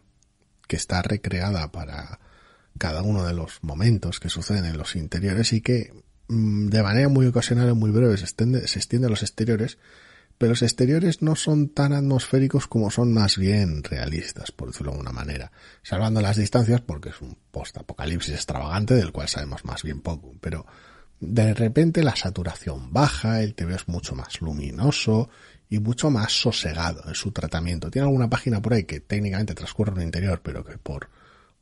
[0.71, 2.21] que está recreada para
[2.77, 5.91] cada uno de los momentos que suceden en los interiores y que
[6.29, 9.77] mm, de manera muy ocasional y muy breve se extiende, se extiende a los exteriores,
[10.37, 14.99] pero los exteriores no son tan atmosféricos como son más bien realistas, por decirlo de
[14.99, 15.51] alguna manera,
[15.83, 20.65] salvando las distancias porque es un post-apocalipsis extravagante del cual sabemos más bien poco, pero
[21.19, 25.29] de repente la saturación baja, el TV es mucho más luminoso
[25.71, 27.89] y mucho más sosegado en su tratamiento.
[27.89, 31.09] Tiene alguna página por ahí que técnicamente transcurre en un interior, pero que por,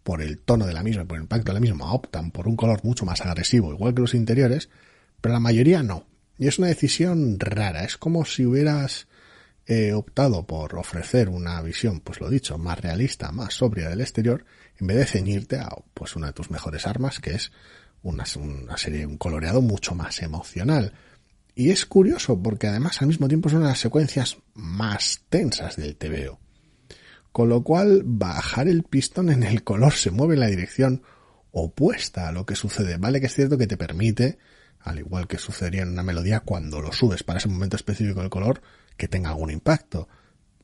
[0.01, 2.55] por el tono de la misma, por el impacto de la misma, optan por un
[2.55, 4.69] color mucho más agresivo, igual que los interiores,
[5.21, 6.07] pero la mayoría no.
[6.39, 7.83] Y es una decisión rara.
[7.83, 9.07] Es como si hubieras
[9.67, 14.43] eh, optado por ofrecer una visión, pues lo dicho, más realista, más sobria del exterior,
[14.79, 17.51] en vez de ceñirte a pues una de tus mejores armas, que es
[18.01, 20.93] una, una serie, un coloreado mucho más emocional.
[21.59, 26.39] Y es curioso porque además al mismo tiempo son las secuencias más tensas del TVO.
[27.33, 31.03] Con lo cual bajar el pistón en el color se mueve en la dirección
[31.51, 32.95] opuesta a lo que sucede.
[32.95, 34.37] Vale que es cierto que te permite,
[34.79, 38.29] al igual que sucedería en una melodía cuando lo subes para ese momento específico del
[38.29, 38.61] color,
[38.95, 40.07] que tenga algún impacto.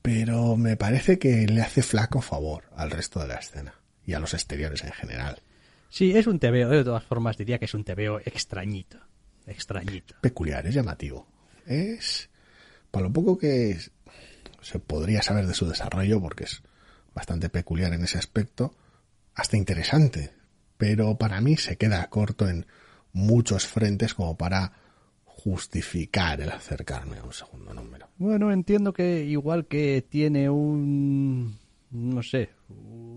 [0.02, 3.74] Pero me parece que le hace flaco favor al resto de la escena
[4.06, 5.42] y a los exteriores en general.
[5.90, 9.00] sí, es un TVO, de todas formas diría que es un TVO extrañito,
[9.48, 10.16] extrañito.
[10.22, 11.28] peculiar, es llamativo.
[11.66, 12.30] Es,
[12.92, 13.92] por lo poco que es-
[14.62, 16.64] se podría saber de su desarrollo, porque es
[17.14, 18.76] bastante peculiar en ese aspecto,
[19.34, 20.34] hasta interesante.
[20.78, 22.66] Pero para mí se queda corto en
[23.14, 24.74] muchos frentes como para
[25.24, 28.08] justificar el acercarme a un segundo número.
[28.18, 31.58] Bueno, entiendo que igual que tiene un,
[31.92, 33.15] no sé, un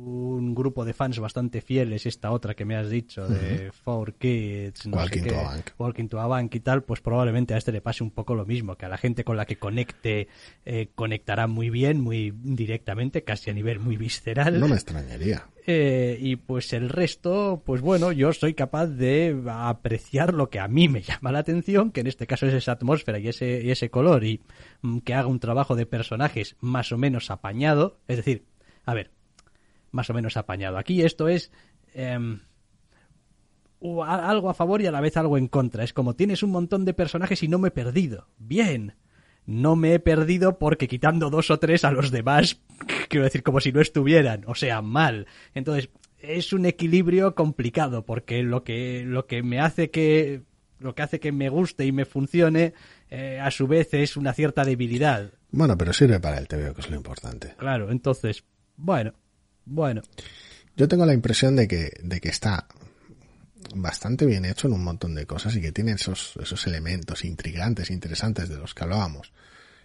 [0.54, 4.96] grupo de fans bastante fieles, esta otra que me has dicho, de Four Kids, no
[4.96, 5.70] Walking sé to qué, a Bank.
[5.78, 8.46] Walking to a Bank y tal, pues probablemente a este le pase un poco lo
[8.46, 10.28] mismo, que a la gente con la que conecte,
[10.64, 14.58] eh, conectará muy bien, muy directamente, casi a nivel muy visceral.
[14.58, 15.46] No me extrañaría.
[15.70, 20.66] Eh, y pues el resto, pues bueno, yo soy capaz de apreciar lo que a
[20.66, 23.70] mí me llama la atención, que en este caso es esa atmósfera y ese, y
[23.70, 24.40] ese color, y
[24.80, 27.98] mm, que haga un trabajo de personajes más o menos apañado.
[28.08, 28.46] Es decir,
[28.86, 29.10] a ver,
[29.90, 30.78] más o menos apañado.
[30.78, 31.50] Aquí esto es
[31.94, 32.40] em,
[33.80, 35.84] algo a favor y a la vez algo en contra.
[35.84, 38.28] Es como tienes un montón de personajes y no me he perdido.
[38.38, 38.94] Bien.
[39.46, 42.60] No me he perdido porque quitando dos o tres a los demás,
[43.08, 45.26] quiero decir, como si no estuvieran, o sea, mal.
[45.54, 50.42] Entonces, es un equilibrio complicado porque lo que, lo que me hace que,
[50.78, 52.74] lo que hace que me guste y me funcione,
[53.08, 55.32] eh, a su vez es una cierta debilidad.
[55.50, 57.54] Bueno, pero sirve para el TVO, que es lo importante.
[57.56, 58.44] Claro, entonces,
[58.76, 59.14] bueno,
[59.68, 60.02] bueno.
[60.76, 62.66] Yo tengo la impresión de que, de que está
[63.74, 67.90] bastante bien hecho en un montón de cosas y que tiene esos, esos elementos intrigantes,
[67.90, 69.32] interesantes de los que hablábamos,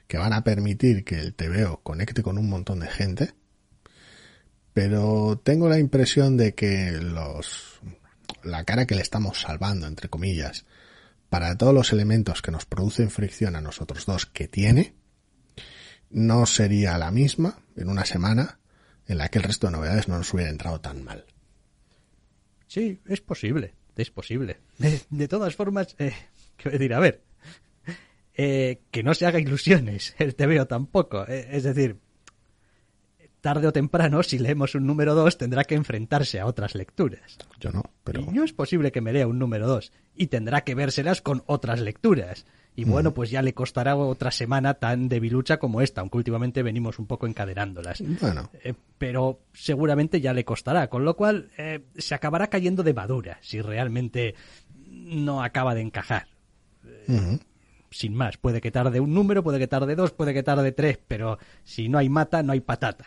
[0.08, 3.34] que van a permitir que el TVO conecte con un montón de gente.
[4.74, 7.80] Pero tengo la impresión de que los,
[8.43, 10.65] la cara que le estamos salvando, entre comillas,
[11.30, 14.93] para todos los elementos que nos producen fricción a nosotros dos que tiene,
[16.10, 18.60] no sería la misma en una semana
[19.08, 21.26] en la que el resto de novedades no nos hubiera entrado tan mal.
[22.68, 24.58] Sí, es posible, es posible.
[24.78, 26.13] De, de todas formas, eh,
[26.58, 27.22] quiero decir, a ver,
[28.36, 31.26] eh, que no se haga ilusiones, el TVO tampoco.
[31.28, 31.98] eh, es decir,
[33.44, 37.38] tarde o temprano, si leemos un número 2, tendrá que enfrentarse a otras lecturas.
[37.60, 40.62] Yo no, pero Y yo es posible que me lea un número 2 y tendrá
[40.62, 42.46] que vérselas con otras lecturas.
[42.74, 46.98] Y bueno, pues ya le costará otra semana tan debilucha como esta, aunque últimamente venimos
[47.00, 48.02] un poco encadenándolas.
[48.22, 52.94] bueno, Eh, pero seguramente ya le costará, con lo cual eh, se acabará cayendo de
[52.94, 54.36] madura si realmente
[54.90, 56.28] no acaba de encajar.
[57.94, 61.00] Sin más, puede que tarde un número, puede que tarde dos, puede que tarde tres,
[61.08, 63.06] pero si no hay mata, no hay patata.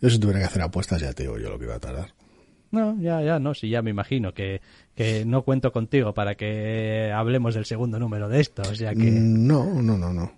[0.00, 2.14] yo si tuviera que hacer apuestas ya te digo yo lo que iba a tardar.
[2.70, 4.60] No, ya, ya, no, sí, ya me imagino que,
[4.96, 9.10] que no cuento contigo para que hablemos del segundo número de esto, o sea que
[9.12, 10.32] Mm, No, no, no, no.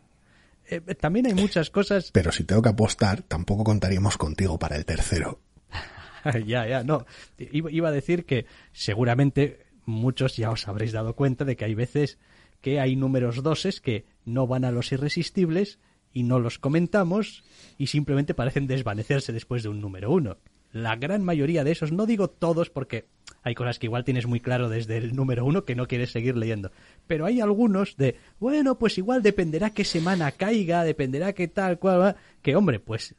[0.69, 4.85] eh, también hay muchas cosas Pero si tengo que apostar, tampoco contaríamos contigo para el
[4.85, 5.39] tercero.
[6.47, 7.07] ya, ya, no.
[7.39, 11.75] Iba, iba a decir que seguramente muchos ya os habréis dado cuenta de que hay
[11.75, 12.19] veces
[12.61, 15.79] que hay números doses que no van a los irresistibles
[16.13, 17.45] y no los comentamos
[17.79, 20.39] y simplemente parecen desvanecerse después de un número uno.
[20.73, 23.07] La gran mayoría de esos, no digo todos porque
[23.43, 26.37] hay cosas que igual tienes muy claro desde el número uno que no quieres seguir
[26.37, 26.71] leyendo,
[27.07, 32.17] pero hay algunos de, bueno, pues igual dependerá qué semana caiga, dependerá qué tal, cual,
[32.43, 33.15] que hombre, pues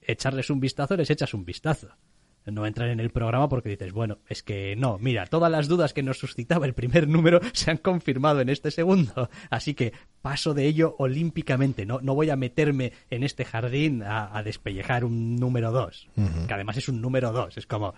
[0.00, 1.88] echarles un vistazo les echas un vistazo
[2.46, 5.92] no entrar en el programa porque dices, bueno, es que no, mira, todas las dudas
[5.92, 9.92] que nos suscitaba el primer número se han confirmado en este segundo, así que
[10.22, 15.36] paso de ello olímpicamente, no, no voy a meterme en este jardín a, despellejar un
[15.36, 16.08] número dos,
[16.46, 17.94] que además es un número dos, es como,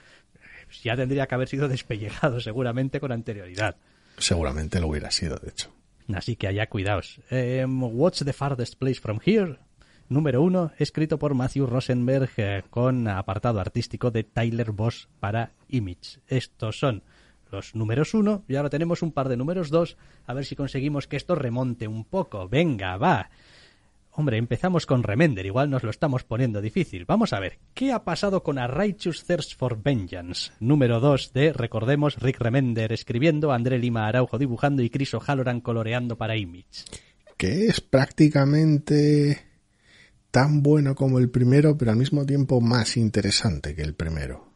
[0.82, 3.76] ya tendría que haber sido despellejado seguramente con anterioridad.
[4.16, 5.72] Seguramente lo hubiera sido, de hecho.
[6.14, 7.20] Así que allá cuidaos.
[7.30, 9.58] Em, what's the farthest place from here?
[10.08, 16.20] Número uno, escrito por Matthew Rosenberg eh, con apartado artístico de Tyler Boss para Image.
[16.26, 17.02] Estos son
[17.50, 19.96] los números uno y ahora tenemos un par de números dos,
[20.26, 22.48] a ver si conseguimos que esto remonte un poco.
[22.48, 23.30] Venga, va.
[24.12, 27.04] Hombre, empezamos con Remender, igual nos lo estamos poniendo difícil.
[27.04, 30.50] Vamos a ver, ¿qué ha pasado con A Righteous Thirst for Vengeance?
[30.58, 36.18] Número 2 de, recordemos, Rick Remender escribiendo, André Lima Araujo dibujando y Chris O'Halloran coloreando
[36.18, 36.84] para Image.
[37.36, 39.47] Que es prácticamente
[40.30, 44.48] tan bueno como el primero, pero al mismo tiempo más interesante que el primero.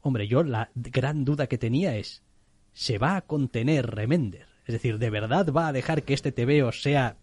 [0.00, 2.22] Hombre, yo la gran duda que tenía es,
[2.72, 4.46] ¿se va a contener Remender?
[4.64, 7.16] Es decir, ¿de verdad va a dejar que este TVO sea,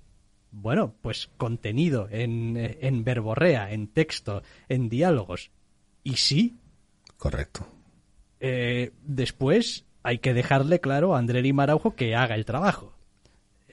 [0.52, 5.52] bueno, pues contenido en, en verborrea, en texto, en diálogos?
[6.04, 6.58] ¿Y sí?
[7.18, 7.68] Correcto.
[8.40, 12.94] Eh, después hay que dejarle claro a André Maraujo que haga el trabajo.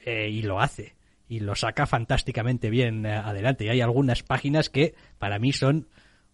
[0.05, 0.95] Eh, y lo hace
[1.31, 3.63] y lo saca fantásticamente bien eh, adelante.
[3.63, 5.87] Y hay algunas páginas que para mí son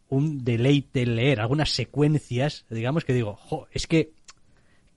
[0.09, 4.13] un deleite leer, algunas secuencias, digamos que digo, jo, es que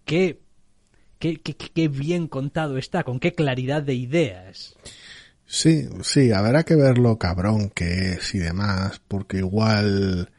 [0.07, 0.41] qué,
[1.19, 4.75] qué, qué, bien contado está, con qué claridad de ideas.
[5.45, 10.31] Sí, sí, habrá que ver lo cabrón que es y demás, porque igual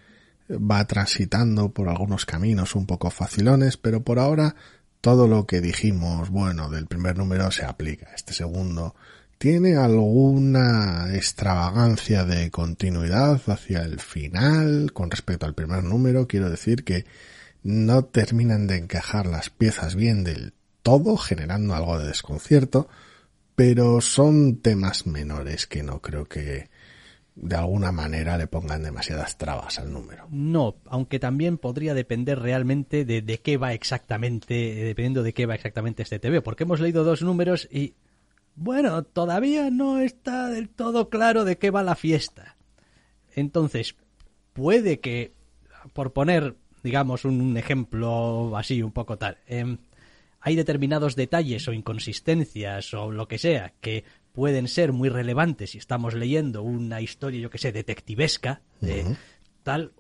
[0.49, 4.55] va transitando por algunos caminos un poco facilones, pero por ahora
[5.01, 8.07] todo lo que dijimos, bueno, del primer número se aplica.
[8.15, 8.95] Este segundo
[9.41, 16.27] tiene alguna extravagancia de continuidad hacia el final con respecto al primer número.
[16.27, 17.05] Quiero decir que
[17.63, 22.87] no terminan de encajar las piezas bien del todo, generando algo de desconcierto,
[23.55, 26.69] pero son temas menores que no creo que
[27.33, 30.27] de alguna manera le pongan demasiadas trabas al número.
[30.29, 35.55] No, aunque también podría depender realmente de, de qué va exactamente, dependiendo de qué va
[35.55, 37.95] exactamente este TV, porque hemos leído dos números y
[38.55, 42.57] bueno, todavía no está del todo claro de qué va la fiesta.
[43.35, 43.95] Entonces,
[44.53, 45.33] puede que,
[45.93, 49.77] por poner, digamos, un ejemplo así, un poco tal, em,
[50.41, 55.77] hay determinados detalles o inconsistencias o lo que sea que pueden ser muy relevantes si
[55.77, 59.15] estamos leyendo una historia, yo que sé, detectivesca, de
[59.63, 59.93] tal,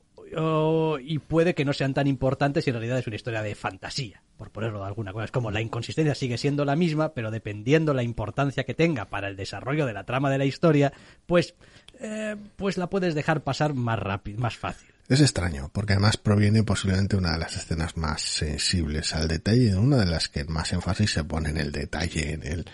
[1.01, 4.23] y puede que no sean tan importantes si en realidad es una historia de fantasía,
[4.41, 5.25] por ponerlo de alguna cosa.
[5.25, 9.27] Es como la inconsistencia sigue siendo la misma, pero dependiendo la importancia que tenga para
[9.27, 10.91] el desarrollo de la trama de la historia,
[11.27, 11.53] pues,
[11.99, 14.89] eh, pues la puedes dejar pasar más rápido, más fácil.
[15.07, 19.97] Es extraño, porque además proviene posiblemente una de las escenas más sensibles al detalle, una
[19.97, 22.65] de las que más énfasis se pone en el detalle en el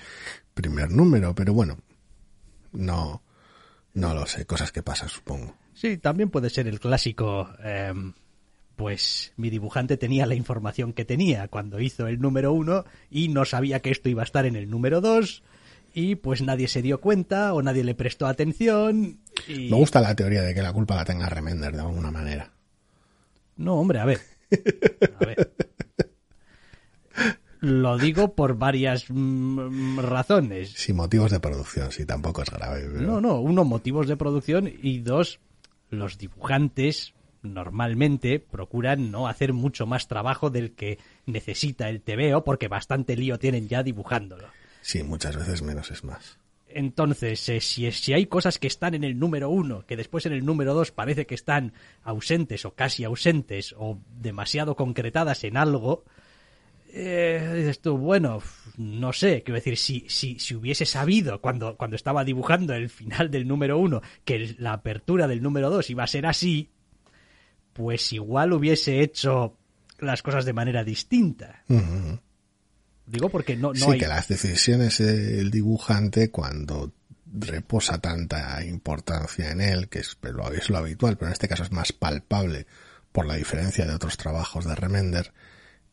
[0.54, 1.80] primer número, pero bueno,
[2.72, 3.24] no,
[3.94, 5.54] no lo sé, cosas que pasan, supongo.
[5.74, 7.50] Sí, también puede ser el clásico.
[7.62, 8.14] Em,
[8.78, 13.44] pues mi dibujante tenía la información que tenía cuando hizo el número uno y no
[13.44, 15.44] sabía que esto iba a estar en el número dos
[15.94, 19.20] y pues nadie se dio cuenta o nadie le prestó atención.
[19.48, 19.72] Y...
[19.72, 22.54] Me gusta la teoría de que la culpa la tenga Remender de alguna manera.
[23.56, 24.22] No, hombre, a ver.
[25.20, 25.52] A ver.
[27.60, 30.74] Lo digo por varias mm, razones.
[30.74, 32.88] Sí, motivos de producción, sí, tampoco es grave.
[32.94, 35.40] No, no, uno, motivos de producción y dos,
[35.90, 42.68] los dibujantes normalmente procuran no hacer mucho más trabajo del que necesita el TVO porque
[42.68, 44.50] bastante lío tienen ya dibujándolo.
[44.82, 46.40] Sí, muchas veces menos es más.
[46.70, 50.34] Entonces, eh, si, si, hay cosas que están en el número uno, que después en
[50.34, 51.74] el número dos parece que están
[52.04, 56.04] ausentes o casi ausentes o demasiado concretadas en algo,
[56.90, 58.42] eh, dices tú, bueno,
[58.78, 63.30] no sé, quiero decir, si, si, si hubiese sabido cuando, cuando estaba dibujando el final
[63.30, 66.70] del número uno que la apertura del número dos iba a ser así,
[67.78, 69.56] pues igual hubiese hecho
[70.00, 71.64] las cosas de manera distinta.
[73.06, 76.92] Digo porque no, no sí, que las decisiones del dibujante cuando
[77.32, 80.18] reposa tanta importancia en él, que es,
[80.56, 82.66] es lo habitual, pero en este caso es más palpable
[83.12, 85.32] por la diferencia de otros trabajos de Remender,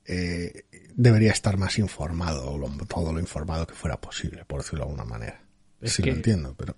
[0.06, 0.64] eh,
[0.94, 2.58] debería estar más informado,
[2.88, 5.44] todo lo informado que fuera posible, por decirlo de alguna manera.
[5.82, 6.76] sí lo entiendo, pero...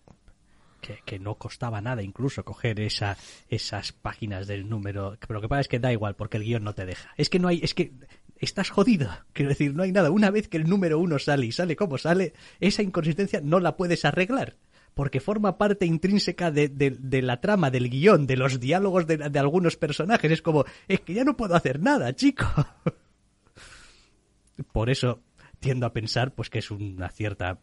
[1.05, 3.16] que, no costaba nada incluso coger esa,
[3.49, 5.16] esas páginas del número.
[5.20, 7.11] Pero lo que pasa es que da igual, porque el guion no te deja.
[7.16, 7.93] Es que no hay, es que
[8.39, 9.09] estás jodido.
[9.32, 10.11] Quiero decir, no hay nada.
[10.11, 13.76] Una vez que el número uno sale y sale como sale, esa inconsistencia no la
[13.76, 14.57] puedes arreglar.
[14.95, 19.18] Porque forma parte intrínseca de, de- de la trama, del guion, de los diálogos de,
[19.18, 20.30] de algunos personajes.
[20.32, 22.47] Es como, es que ya no puedo hacer nada, chico.
[24.72, 25.22] Por eso
[25.61, 27.59] tiendo a pensar pues que es una cierta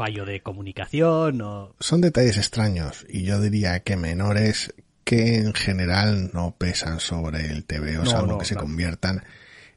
[0.00, 4.72] fallo de comunicación o Son detalles extraños y yo diría que menores
[5.04, 9.22] que en general no pesan sobre el TVO, No, salvo no, que se conviertan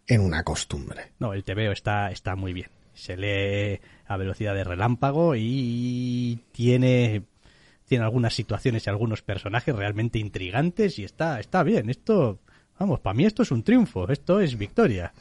[0.07, 1.11] en una costumbre.
[1.19, 2.69] No, el TVO está, está muy bien.
[2.93, 7.23] Se lee a velocidad de relámpago y tiene,
[7.85, 11.89] tiene algunas situaciones y algunos personajes realmente intrigantes y está, está bien.
[11.89, 12.39] Esto,
[12.83, 15.13] vamos, para mí esto es un triunfo, esto es victoria.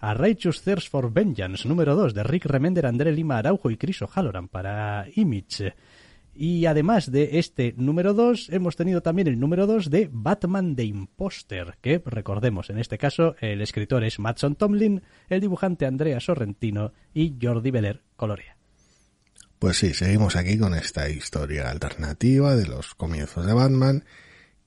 [0.00, 4.02] A Righteous Thirst for Vengeance, número 2, de Rick Remender, André Lima Araujo y Chris
[4.02, 5.74] O'Halloran para Image.
[6.36, 10.84] Y además de este número 2, hemos tenido también el número 2 de Batman de
[10.84, 16.92] Imposter, que recordemos, en este caso el escritor es Matson Tomlin, el dibujante Andrea Sorrentino
[17.12, 18.56] y Jordi Beller colorea.
[19.58, 24.04] Pues sí, seguimos aquí con esta historia alternativa de los comienzos de Batman,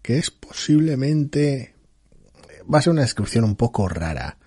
[0.02, 1.76] que es posiblemente...
[2.72, 4.38] va a ser una descripción un poco rara,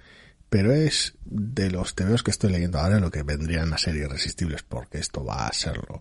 [0.49, 4.63] pero es de los TVOs que estoy leyendo ahora lo que vendrían a ser irresistibles,
[4.63, 6.01] porque esto va a serlo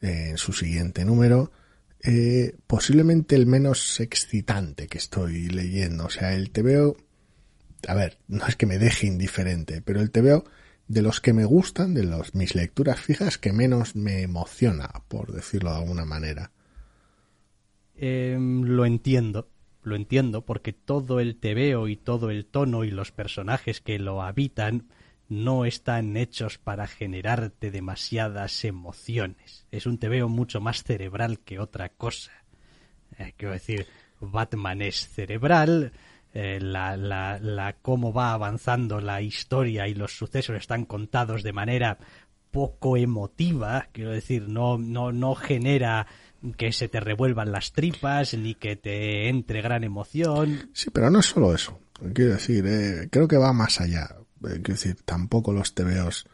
[0.00, 1.52] eh, en su siguiente número.
[2.02, 6.06] eh, posiblemente el menos excitante que estoy leyendo.
[6.06, 6.96] O sea, el TVO,
[7.88, 10.44] a ver, no es que me deje indiferente, pero el TVO
[10.88, 15.32] de los que me gustan, de los, mis lecturas fijas, que menos me emociona, por
[15.32, 16.52] decirlo de alguna manera.
[17.96, 19.48] Em, lo entiendo,
[19.86, 24.20] lo entiendo, porque todo el tebeo y todo el tono y los personajes que lo
[24.20, 24.88] habitan
[25.28, 29.68] no están hechos para generarte demasiadas emociones.
[29.70, 32.32] Es un tebeo mucho más cerebral que otra cosa.
[33.16, 33.86] Eh, quiero decir,
[34.20, 35.92] Batman es cerebral,
[36.34, 41.52] eh, la, la, la cómo va avanzando la historia y los sucesos están contados de
[41.52, 41.98] manera
[42.50, 46.06] poco emotiva, quiero decir, no, no, no genera
[46.56, 50.70] que se te revuelvan las tripas ni que te entre gran emoción.
[50.72, 51.78] Sí, pero no es solo eso.
[52.14, 54.16] Quiero decir, eh, creo que va más allá.
[54.44, 56.26] Eh, quiero decir, tampoco los TVOs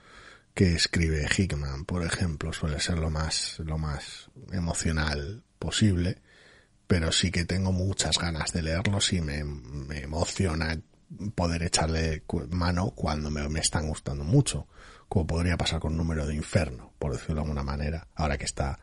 [0.54, 6.20] que escribe Hickman, por ejemplo, suele ser lo más, lo más emocional posible,
[6.86, 10.78] pero sí que tengo muchas ganas de leerlos y me, me emociona
[11.34, 14.66] poder echarle mano cuando me, me están gustando mucho,
[15.08, 18.78] como podría pasar con Número de Inferno, por decirlo de alguna manera, ahora que está,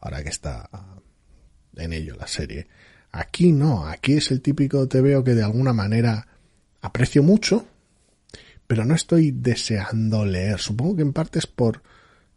[0.00, 0.68] ahora que está
[1.76, 2.66] en ello la serie.
[3.12, 6.26] Aquí no, aquí es el típico TVO que de alguna manera
[6.80, 7.66] aprecio mucho,
[8.66, 10.58] pero no estoy deseando leer.
[10.58, 11.82] Supongo que en parte es por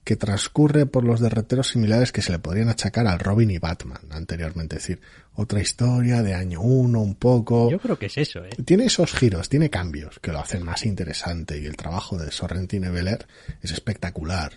[0.03, 4.01] que transcurre por los derreteros similares que se le podrían achacar al Robin y Batman
[4.09, 4.78] anteriormente.
[4.78, 5.01] Es decir,
[5.36, 7.70] otra historia de año uno, un poco.
[7.70, 8.49] Yo creo que es eso, ¿eh?
[8.66, 12.88] Tiene esos giros, tiene cambios que lo hacen más interesante y el trabajo de Sorrentino
[12.88, 13.28] y Beller
[13.62, 14.53] es espectacular.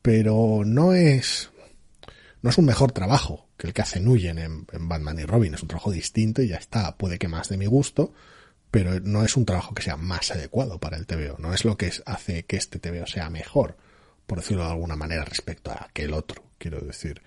[0.00, 1.50] Pero no es,
[2.42, 5.54] no es un mejor trabajo que el que hace Nguyen en, Batman y Robin.
[5.54, 6.96] Es un trabajo distinto y ya está.
[6.96, 8.12] Puede que más de mi gusto,
[8.70, 11.36] pero no es un trabajo que sea más adecuado para el TVO.
[11.38, 13.76] No es lo que hace que este TVO sea mejor,
[14.26, 16.42] por decirlo de alguna manera, respecto a aquel otro.
[16.56, 17.20] Quiero decir,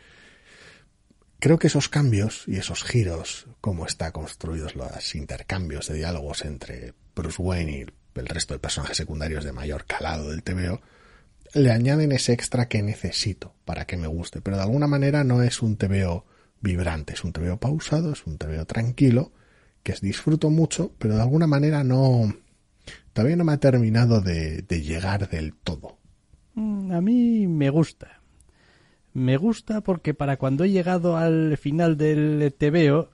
[1.39, 6.93] creo que esos cambios y esos giros, como está construidos los intercambios de diálogos entre
[7.15, 7.85] Bruce Wayne y
[8.19, 10.81] el resto de personajes secundarios de mayor calado del TVO,
[11.53, 14.41] le añaden ese extra que necesito para que me guste.
[14.41, 16.25] Pero de alguna manera no es un TVO
[16.61, 19.31] vibrante, es un TVO pausado, es un TVO tranquilo,
[19.83, 22.33] que disfruto mucho, pero de alguna manera no...
[23.11, 25.99] Todavía no me ha terminado de, llegar del todo.
[26.55, 28.21] Mm, A mí me gusta.
[29.13, 33.11] Me gusta porque para cuando he llegado al final del TVO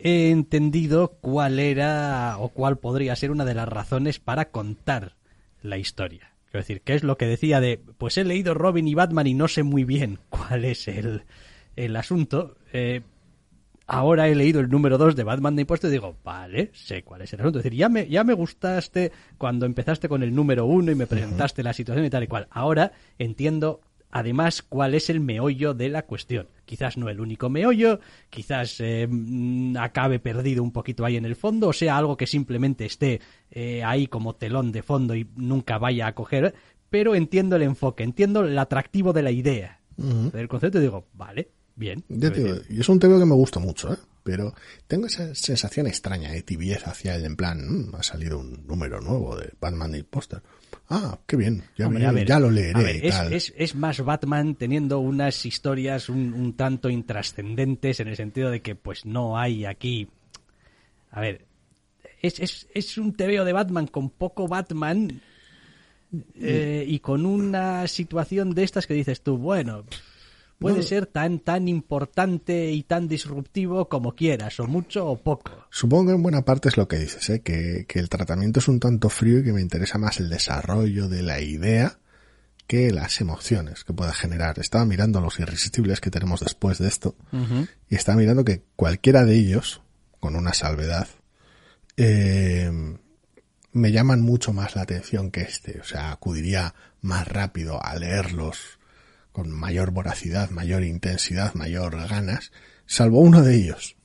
[0.00, 5.14] he entendido cuál era o cuál podría ser una de las razones para contar
[5.62, 6.29] la historia.
[6.50, 9.34] Quiero decir, ¿qué es lo que decía de, pues he leído Robin y Batman y
[9.34, 11.22] no sé muy bien cuál es el,
[11.76, 12.56] el asunto?
[12.72, 13.02] Eh,
[13.86, 17.22] ahora he leído el número 2 de Batman de Impuesto y digo, vale, sé cuál
[17.22, 17.60] es el asunto.
[17.60, 21.06] Es decir, ya me, ya me gustaste cuando empezaste con el número 1 y me
[21.06, 22.48] presentaste la situación y tal y cual.
[22.50, 23.80] Ahora entiendo
[24.10, 26.48] además cuál es el meollo de la cuestión.
[26.64, 31.36] Quizás no el único meollo, quizás eh, mm, acabe perdido un poquito ahí en el
[31.36, 35.78] fondo, o sea algo que simplemente esté eh, ahí como telón de fondo y nunca
[35.78, 36.54] vaya a coger,
[36.90, 41.50] pero entiendo el enfoque, entiendo el atractivo de la idea, del concepto y digo, vale,
[41.76, 42.04] bien.
[42.08, 43.96] Ya te digo, es un TVO que me gusta mucho, ¿eh?
[44.22, 44.54] Pero
[44.86, 47.58] tengo esa sensación extraña de tibieza hacia él, en plan,
[47.90, 50.42] "Mm, ha salido un número nuevo de Batman y Póster.
[50.90, 52.82] Ah, qué bien, ya, Hombre, me- a ver, ya lo leeré.
[52.82, 53.32] ver, es, tal.
[53.32, 58.60] es- es más Batman teniendo unas historias un, un tanto intrascendentes en el sentido de
[58.60, 60.08] que pues no hay aquí...
[61.12, 61.46] A ver,
[62.22, 65.20] es, es, es un tebeo de Batman con poco Batman
[66.34, 69.84] eh, y con una situación de estas que dices tú, bueno,
[70.60, 70.82] puede No.
[70.84, 75.50] ser tan, tan importante y tan disruptivo como quieras, o mucho o poco.
[75.70, 77.40] Supongo que en buena parte es lo que dices, ¿eh?
[77.40, 81.08] que, que el tratamiento es un tanto frío y que me interesa más el desarrollo
[81.08, 81.98] de la idea
[82.66, 84.60] que las emociones que pueda generar.
[84.60, 87.16] Estaba mirando los irresistibles que tenemos después de esto
[87.88, 89.80] y estaba mirando que cualquiera de ellos,
[90.20, 91.08] con una salvedad,
[91.96, 92.70] eh,
[93.72, 95.80] me llaman mucho más la atención que este.
[95.80, 98.78] O sea, acudiría más rápido a leerlos
[99.32, 102.52] con mayor voracidad, mayor intensidad, mayor ganas,
[102.86, 103.96] salvo uno de ellos,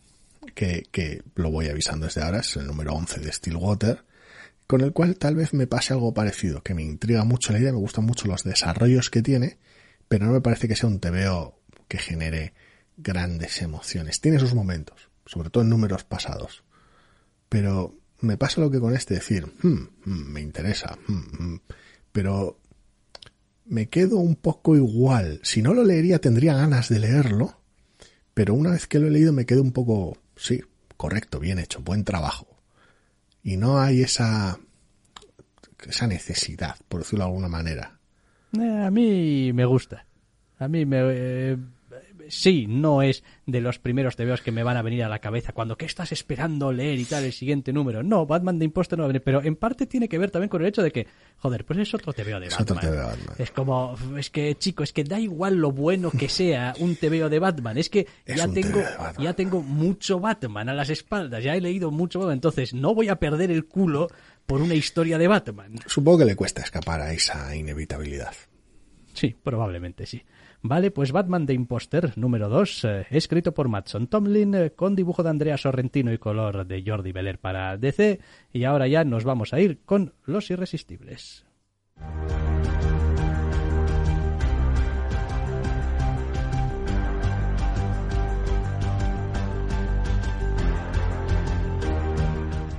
[0.53, 4.05] que, que lo voy avisando desde ahora, es el número 11 de Stillwater,
[4.67, 7.71] con el cual tal vez me pase algo parecido, que me intriga mucho la idea,
[7.71, 9.59] me gustan mucho los desarrollos que tiene,
[10.07, 12.53] pero no me parece que sea un TVO que genere
[12.97, 14.21] grandes emociones.
[14.21, 16.63] Tiene sus momentos, sobre todo en números pasados.
[17.49, 21.61] Pero me pasa lo que con este decir, "Hmm, hmm, me interesa, hmm, hmm",
[22.11, 22.59] pero
[23.66, 25.39] me quedo un poco igual.
[25.43, 27.59] Si no lo leería tendría ganas de leerlo,
[28.34, 30.61] pero una vez que lo he leído me quedo un poco, sí,
[30.97, 32.47] correcto, bien hecho, buen trabajo.
[33.43, 34.59] Y no hay esa
[35.88, 37.99] esa necesidad, por decirlo de alguna manera.
[38.59, 40.05] Eh, a mí me gusta.
[40.57, 40.97] A mí me...
[41.01, 41.57] eh,
[42.30, 45.53] sí, no es de los primeros tebeos que me van a venir a la cabeza
[45.53, 48.03] cuando ¿qué estás esperando leer y tal el siguiente número?
[48.03, 50.49] No, Batman de Imposter no va a venir, pero en parte tiene que ver también
[50.49, 51.07] con el hecho de que,
[51.38, 52.80] joder, pues es otro tebeo de Es Batman.
[52.91, 53.36] de Batman.
[53.38, 57.30] Es como, es que chico, es que da igual lo bueno que sea un tebeo
[57.30, 58.82] de Batman, es que Es ya tengo,
[59.19, 63.09] ya tengo mucho Batman a las espaldas, ya he leído mucho Batman, entonces no voy
[63.09, 64.09] a perder el culo
[64.45, 65.76] por una historia de Batman.
[65.88, 68.34] Supongo que le cuesta escapar a esa inevitabilidad.
[69.13, 70.21] Sí, probablemente sí.
[70.68, 75.30] Vale, pues Batman de Imposter número 2, escrito por Matson Tomlin, eh, con dibujo de
[75.30, 78.20] Andrea Sorrentino y color de Jordi Beller para DC.
[78.51, 81.45] Y ahora ya nos vamos a ir con Los Irresistibles.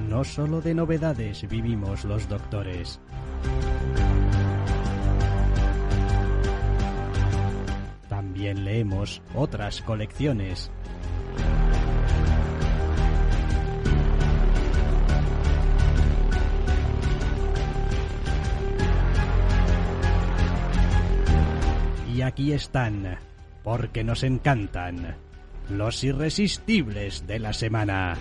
[0.09, 2.99] No solo de novedades vivimos los doctores.
[8.37, 10.70] También leemos otras colecciones.
[22.14, 23.16] Y aquí están,
[23.64, 25.16] porque nos encantan,
[25.70, 28.18] los irresistibles de la semana.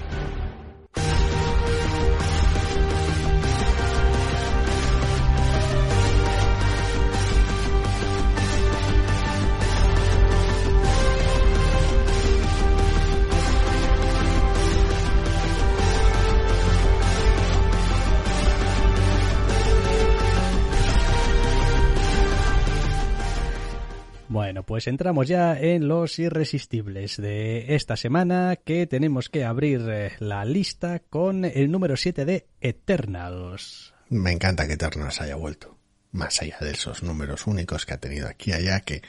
[24.65, 30.45] Pues entramos ya en los irresistibles de esta semana que tenemos que abrir eh, la
[30.45, 33.93] lista con el número 7 de Eternals.
[34.09, 35.77] Me encanta que Eternals haya vuelto.
[36.11, 39.01] Más allá de esos números únicos que ha tenido aquí y allá, que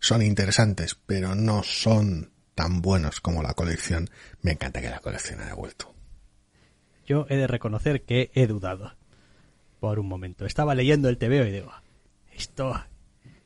[0.00, 4.10] son interesantes, pero no son tan buenos como la colección.
[4.42, 5.94] Me encanta que la colección haya vuelto.
[7.06, 8.96] Yo he de reconocer que he dudado
[9.80, 10.44] por un momento.
[10.44, 11.72] Estaba leyendo el TVO y digo,
[12.32, 12.74] esto,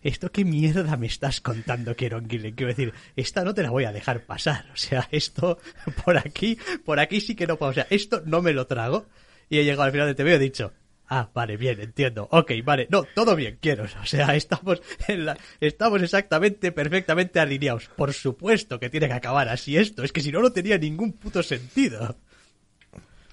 [0.02, 2.54] esto qué mierda me estás contando, Kieron Gillen.
[2.54, 4.66] Quiero decir, esta no te la voy a dejar pasar.
[4.72, 5.58] O sea, esto
[6.04, 7.70] por aquí, por aquí sí que no puedo.
[7.70, 9.06] O sea, esto no me lo trago.
[9.48, 10.72] Y he llegado al final del TVO y he dicho,
[11.14, 12.26] Ah, vale, bien, entiendo.
[12.30, 12.86] Ok, vale.
[12.90, 13.84] No, todo bien, quiero.
[13.84, 17.90] O sea, estamos, en la, estamos exactamente, perfectamente alineados.
[17.96, 20.04] Por supuesto que tiene que acabar así esto.
[20.04, 22.16] Es que si no, no tenía ningún puto sentido.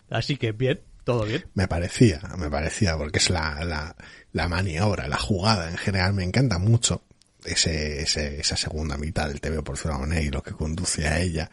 [0.10, 0.82] Así que bien,
[1.54, 3.96] Me parecía, me parecía, porque es la,
[4.32, 6.14] la, maniobra, la jugada en general.
[6.14, 7.04] Me encanta mucho
[7.44, 11.50] ese, ese, esa segunda mitad del TV por Zona y lo que conduce a ella.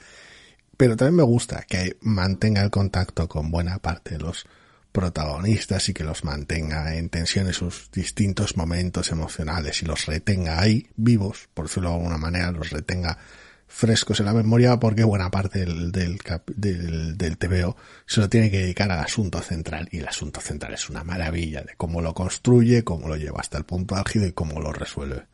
[0.76, 4.46] Pero también me gusta que mantenga el contacto con buena parte de los
[4.92, 10.58] protagonistas y que los mantenga en tensión en sus distintos momentos emocionales y los retenga
[10.58, 13.18] ahí vivos, por decirlo de alguna manera, los retenga
[13.66, 16.18] frescos en la memoria porque buena parte del, del,
[16.56, 17.74] del, del
[18.06, 21.62] se lo tiene que dedicar al asunto central y el asunto central es una maravilla
[21.62, 25.24] de cómo lo construye, cómo lo lleva hasta el punto álgido y cómo lo resuelve.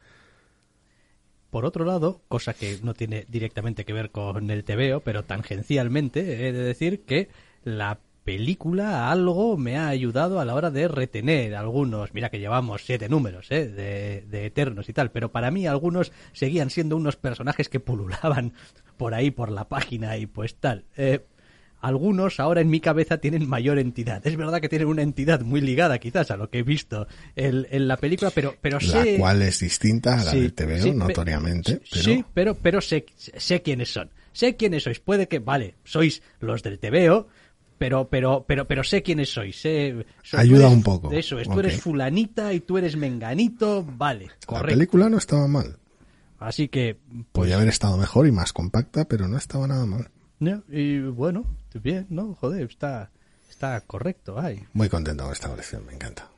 [1.50, 6.48] Por otro lado, cosa que no tiene directamente que ver con el TVO, pero tangencialmente,
[6.48, 7.28] he de decir que
[7.62, 12.14] la película algo me ha ayudado a la hora de retener algunos.
[12.14, 13.68] Mira que llevamos siete números ¿eh?
[13.68, 18.52] de, de Eternos y tal, pero para mí algunos seguían siendo unos personajes que pululaban
[18.96, 20.84] por ahí, por la página y pues tal.
[20.96, 21.20] Eh,
[21.80, 24.24] algunos ahora en mi cabeza tienen mayor entidad.
[24.24, 27.66] Es verdad que tienen una entidad muy ligada quizás a lo que he visto en,
[27.70, 29.14] en la película, pero, pero sé...
[29.14, 31.80] La cual es distinta a la Sí, del TVO, sí, pe- notoriamente.
[31.90, 34.10] pero Sí, pero, pero sé, sé quiénes son.
[34.32, 35.00] Sé quiénes sois.
[35.00, 37.26] Puede que, vale, sois los del TVO,
[37.82, 39.56] pero, pero, pero, pero sé quiénes sois.
[39.60, 39.66] So-
[40.30, 41.10] tú Ayuda eres- un poco.
[41.12, 41.58] Eso es, tú Ok.
[41.60, 44.74] eres fulanita y tú eres menganito, vale, La correcto.
[44.74, 45.76] película no estaba mal.
[46.38, 50.08] Así que, pues, Podía haber estado mejor y más compacta, pero no estaba nada mal.
[50.40, 52.34] no, y bueno, bien, ¿no?
[52.34, 53.10] Joder, está,
[53.50, 54.64] está correcto, ay.
[54.72, 56.28] Muy contento con esta colección, me encanta.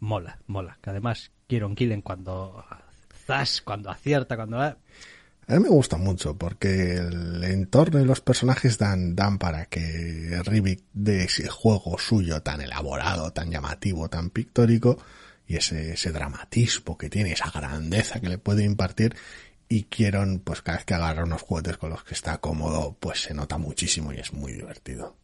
[0.00, 0.78] Mola, mola.
[0.82, 2.64] Que además, Kieron Killen cuando,
[3.26, 4.76] zas, cuando acierta, cuando
[5.50, 10.40] A mí me gusta mucho porque el entorno y los personajes dan, dan para que
[10.44, 14.96] Rivik dé ese juego suyo tan elaborado, tan llamativo, tan pictórico
[15.48, 19.16] y ese, ese dramatismo que tiene, esa grandeza que le puede impartir
[19.68, 23.20] y Kieron, pues cada vez que agarra unos juguetes con los que está cómodo, pues
[23.20, 25.16] se nota muchísimo y es muy divertido.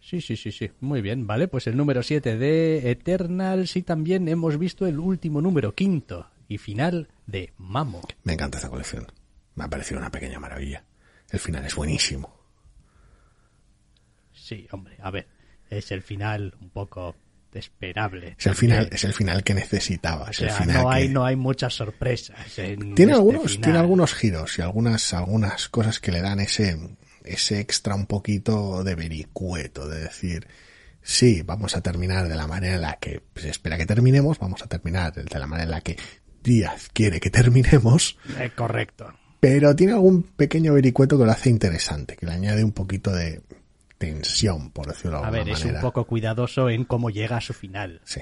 [0.00, 0.70] Sí, sí, sí, sí.
[0.80, 1.48] Muy bien, vale.
[1.48, 6.58] Pues el número 7 de Eternals y también hemos visto el último número, quinto y
[6.58, 8.02] final de Mamo.
[8.24, 9.06] Me encanta esta colección.
[9.54, 10.84] Me ha parecido una pequeña maravilla.
[11.30, 12.34] El final es buenísimo.
[14.32, 15.28] Sí, hombre, a ver.
[15.70, 17.16] Es el final un poco
[17.52, 18.34] esperable.
[18.38, 20.24] Es el final, es el final que necesitaba.
[20.26, 22.36] O Es el sea, final no hay, que- no hay muchas sorpresas.
[22.58, 23.62] en tiene este algunos, final.
[23.62, 26.76] tiene algunos giros y algunas, algunas cosas que le dan ese,
[27.24, 30.48] ese extra un poquito de vericueto, de decir,
[31.00, 34.60] sí, vamos a terminar de la manera en la que se espera que terminemos, vamos
[34.62, 35.96] a terminar de la manera en la que
[36.44, 39.12] Díaz quiere que terminemos, Eh, correcto.
[39.40, 43.40] pero tiene algún pequeño vericueto que lo hace interesante, que le añade un poquito de
[43.98, 45.78] tensión, por decirlo de A alguna ver, es manera.
[45.78, 48.00] un poco cuidadoso en cómo llega a su final.
[48.04, 48.20] Sí.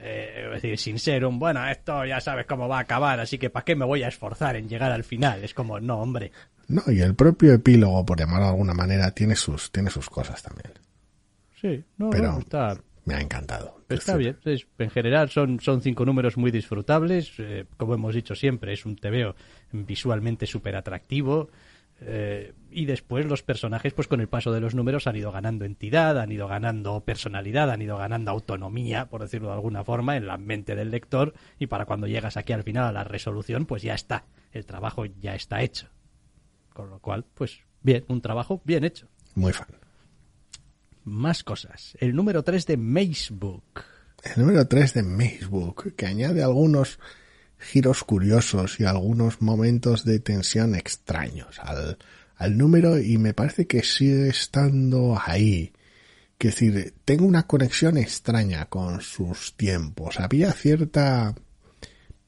[0.00, 3.36] Eh, es decir, sin ser un, bueno, esto ya sabes cómo va a acabar, así
[3.36, 5.42] que ¿para qué me voy a esforzar en llegar al final?
[5.42, 6.30] Es como, no, hombre.
[6.68, 10.40] No, y el propio epílogo, por llamarlo de alguna manera, tiene sus, tiene sus cosas
[10.42, 10.70] también.
[11.60, 12.78] Sí, no, Pero no, está,
[13.08, 13.80] me ha encantado.
[13.88, 18.34] Está Es bien, en general son, son cinco números muy disfrutables, eh, como hemos dicho
[18.34, 19.34] siempre, es un TVO
[19.72, 21.48] visualmente súper atractivo
[22.02, 25.64] eh, y después los personajes pues con el paso de los números han ido ganando
[25.64, 30.26] entidad, han ido ganando personalidad, han ido ganando autonomía, por decirlo de alguna forma, en
[30.26, 33.82] la mente del lector y para cuando llegas aquí al final a la resolución pues
[33.82, 35.88] ya está, el trabajo ya está hecho.
[36.74, 39.08] Con lo cual, pues bien, un trabajo bien hecho.
[39.34, 39.77] Muy fan.
[41.08, 41.96] Más cosas.
[42.00, 43.82] El número 3 de Macebook.
[44.22, 46.98] El número 3 de Facebook, que añade algunos
[47.58, 51.98] giros curiosos y algunos momentos de tensión extraños al,
[52.36, 55.72] al número y me parece que sigue estando ahí.
[56.36, 60.20] Que decir, tengo una conexión extraña con sus tiempos.
[60.20, 61.34] Había cierta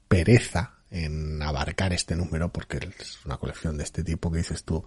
[0.09, 4.85] pereza en abarcar este número porque es una colección de este tipo que dices tú,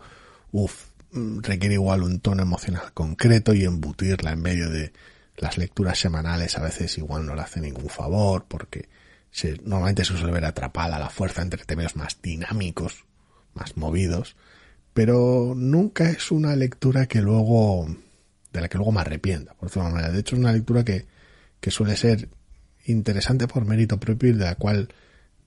[0.51, 4.93] uff, requiere igual un tono emocional concreto y embutirla en medio de
[5.37, 8.89] las lecturas semanales a veces igual no le hace ningún favor porque
[9.31, 13.05] se, normalmente se suele ver atrapada la fuerza entre temas más dinámicos,
[13.53, 14.35] más movidos,
[14.93, 17.87] pero nunca es una lectura que luego,
[18.51, 20.11] de la que luego me arrepienta, por decirlo.
[20.11, 21.07] De hecho es una lectura que,
[21.59, 22.29] que suele ser
[22.85, 24.89] interesante por mérito propio y de la cual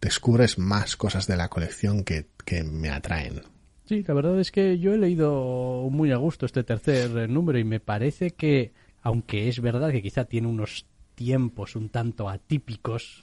[0.00, 3.42] descubres más cosas de la colección que, que me atraen.
[3.86, 7.64] Sí, la verdad es que yo he leído muy a gusto este tercer número y
[7.64, 13.20] me parece que, aunque es verdad que quizá tiene unos tiempos un tanto atípicos,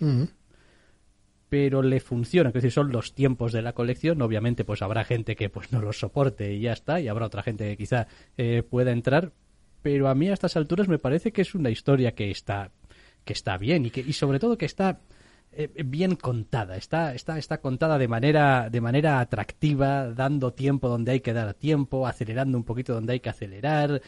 [1.49, 5.36] pero le funciona, es decir, son los tiempos de la colección, obviamente pues habrá gente
[5.36, 8.07] que pues no los soporte y ya está, y habrá otra gente que quizá
[8.38, 9.34] eh, pueda entrar,
[9.82, 12.72] pero a mí a estas alturas me parece que es una historia que está
[13.26, 14.99] que está bien y que y sobre todo que está
[15.85, 21.19] bien contada, está, está, está contada de manera, de manera atractiva, dando tiempo donde hay
[21.21, 24.01] que dar tiempo, acelerando un poquito donde hay que acelerar,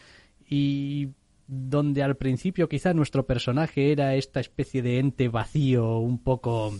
[0.48, 1.10] y
[1.46, 6.74] donde al principio quizá nuestro personaje era esta especie de ente vacío, un poco...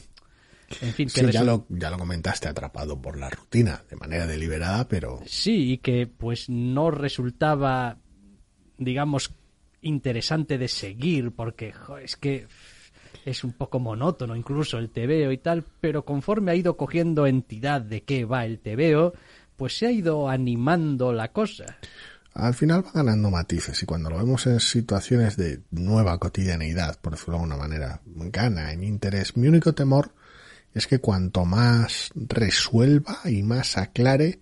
[0.81, 4.27] En fin, que Sí, ya lo, ya lo comentaste, atrapado por la rutina, de manera
[4.27, 7.99] deliberada, pero Sí, y que pues no resultaba,
[8.77, 9.33] digamos,
[9.81, 12.49] interesante de seguir, porque jo, es que
[13.25, 17.81] es un poco monótono incluso el tebeo y tal, pero conforme ha ido cogiendo entidad
[17.81, 19.15] de qué va el tebeo,
[19.57, 21.79] pues se ha ido animando la cosa.
[22.35, 27.13] al final va ganando matices y cuando lo vemos en situaciones de nueva cotidianeidad, por
[27.13, 29.37] decirlo de alguna manera, gana en interés.
[29.37, 30.13] Mi único temor
[30.75, 34.41] es que cuanto más resuelva y más aclare,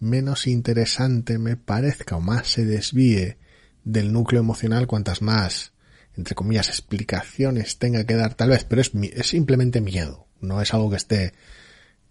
[0.00, 3.38] menos interesante me parezca o más se desvíe
[3.84, 5.72] del núcleo emocional, cuantas más,
[6.18, 10.26] entre comillas, explicaciones tenga que dar, tal vez, pero es, es simplemente miedo.
[10.40, 11.32] No es algo que esté,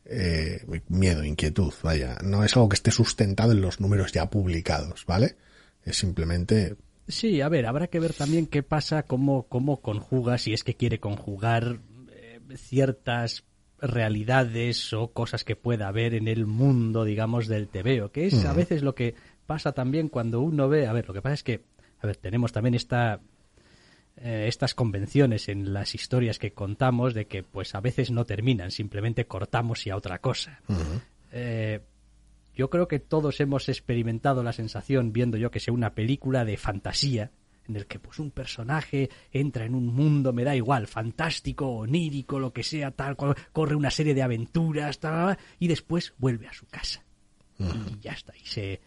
[0.06, 2.18] eh, miedo, inquietud, vaya.
[2.24, 5.36] No es algo que esté sustentado en los números ya publicados, ¿vale?
[5.84, 6.78] Es simplemente
[7.08, 10.76] Sí, a ver, habrá que ver también qué pasa, cómo, cómo conjuga, si es que
[10.76, 11.80] quiere conjugar
[12.12, 13.46] eh, ciertas
[13.80, 18.52] realidades o cosas que pueda haber en el mundo, digamos, del TVO, que es a
[18.52, 21.64] veces lo que pasa también cuando uno ve, a ver, lo que pasa es que,
[22.00, 23.22] a ver, tenemos también esta
[24.18, 28.72] eh, estas convenciones en las historias que contamos de que pues a veces no terminan,
[28.72, 30.62] simplemente cortamos y a otra cosa.
[31.32, 31.82] eh,
[32.56, 36.58] yo creo que todos hemos experimentado la sensación viendo yo que sea una película de
[36.58, 37.32] fantasía
[37.68, 42.40] en el que pues un personaje entra en un mundo, me da igual, fantástico, onírico,
[42.40, 46.66] lo que sea, tal, corre una serie de aventuras, tal, y después vuelve a su
[46.66, 47.04] casa.
[47.60, 48.80] Y ya está, y se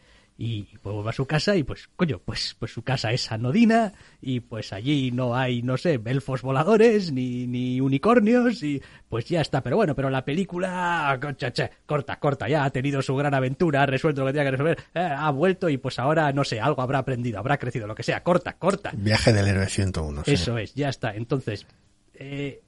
[0.43, 3.93] y pues vuelve a su casa y pues coño pues pues su casa es anodina
[4.23, 8.81] y pues allí no hay no sé elfos voladores ni, ni unicornios y
[9.11, 9.63] pues ya está.
[9.63, 13.87] Pero bueno pero la película che, corta corta ya ha tenido su gran aventura ha
[13.87, 16.81] resuelto lo que tenía que resolver eh, ha vuelto y pues ahora no sé algo
[16.81, 18.93] habrá aprendido habrá crecido lo que sea corta corta.
[18.97, 20.33] Viaje del héroe 101 sí.
[20.33, 21.15] eso es ya está.
[21.15, 21.67] Entonces
[22.15, 22.63] eh,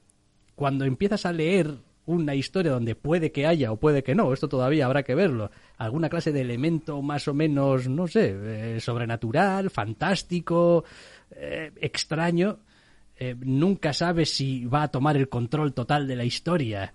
[0.53, 1.73] cuando empiezas a leer
[2.05, 5.51] una historia donde puede que haya o puede que no, esto todavía habrá que verlo,
[5.77, 8.35] alguna clase de elemento más o menos, no sé,
[8.75, 10.83] eh, sobrenatural, fantástico,
[11.31, 12.59] eh, extraño,
[13.17, 16.93] eh, nunca sabes si va a tomar el control total de la historia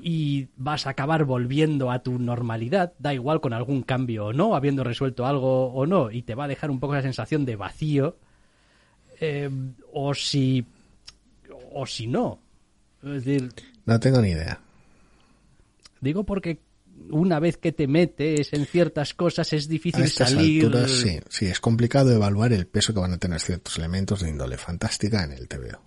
[0.00, 4.54] y vas a acabar volviendo a tu normalidad, da igual con algún cambio o no,
[4.54, 7.56] habiendo resuelto algo o no, y te va a dejar un poco la sensación de
[7.56, 8.16] vacío,
[9.92, 10.64] o si
[11.72, 12.40] o si no.
[13.02, 13.50] Es decir,
[13.88, 14.60] no tengo ni idea.
[16.00, 16.60] Digo porque
[17.10, 20.66] una vez que te metes en ciertas cosas es difícil a estas salir.
[20.66, 24.28] Alturas, sí, sí, es complicado evaluar el peso que van a tener ciertos elementos de
[24.28, 25.80] índole fantástica en el TVO.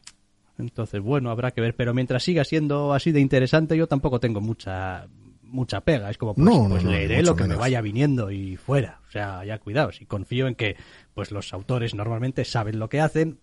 [0.58, 4.41] Entonces, bueno, habrá que ver, pero mientras siga siendo así de interesante, yo tampoco tengo
[4.41, 5.08] mucha
[5.43, 6.10] mucha pega.
[6.10, 7.58] Es como, pues, no, pues no, leeré lo que menos.
[7.58, 8.99] me vaya viniendo y fuera.
[9.08, 10.02] O sea, ya cuidados.
[10.02, 10.76] Y confío en que
[11.14, 13.39] pues los autores normalmente saben lo que hacen.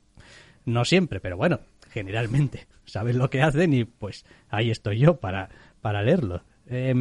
[0.64, 1.60] No siempre, pero bueno,
[1.90, 6.42] generalmente saben lo que hacen y pues ahí estoy yo para, para leerlo.
[6.66, 6.94] Eh,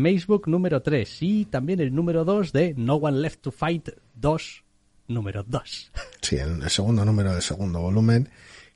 [0.46, 4.64] número 3 y también el número 2 de No One Left to Fight 2,
[5.08, 5.92] número 2.
[6.22, 8.30] Sí, el, el segundo número del segundo volumen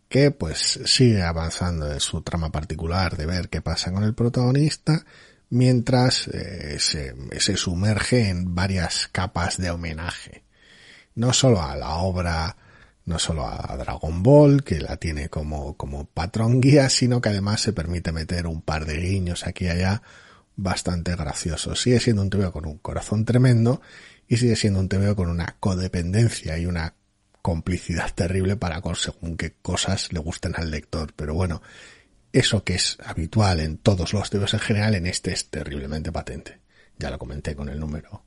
[0.07, 5.05] que pues sigue avanzando en su trama particular de ver qué pasa con el protagonista
[5.51, 10.43] mientras eh, se, se sumerge en varias capas de homenaje.
[11.15, 12.57] No solo a la obra
[13.11, 17.61] no solo a Dragon Ball, que la tiene como, como patrón guía, sino que además
[17.61, 20.01] se permite meter un par de guiños aquí y allá
[20.55, 21.81] bastante graciosos.
[21.81, 23.81] Sigue siendo un TVO con un corazón tremendo
[24.27, 26.95] y sigue siendo un TVO con una codependencia y una
[27.41, 31.13] complicidad terrible para con según qué cosas le gusten al lector.
[31.13, 31.61] Pero bueno,
[32.31, 36.61] eso que es habitual en todos los TVOs en general, en este es terriblemente patente.
[36.97, 38.23] Ya lo comenté con el número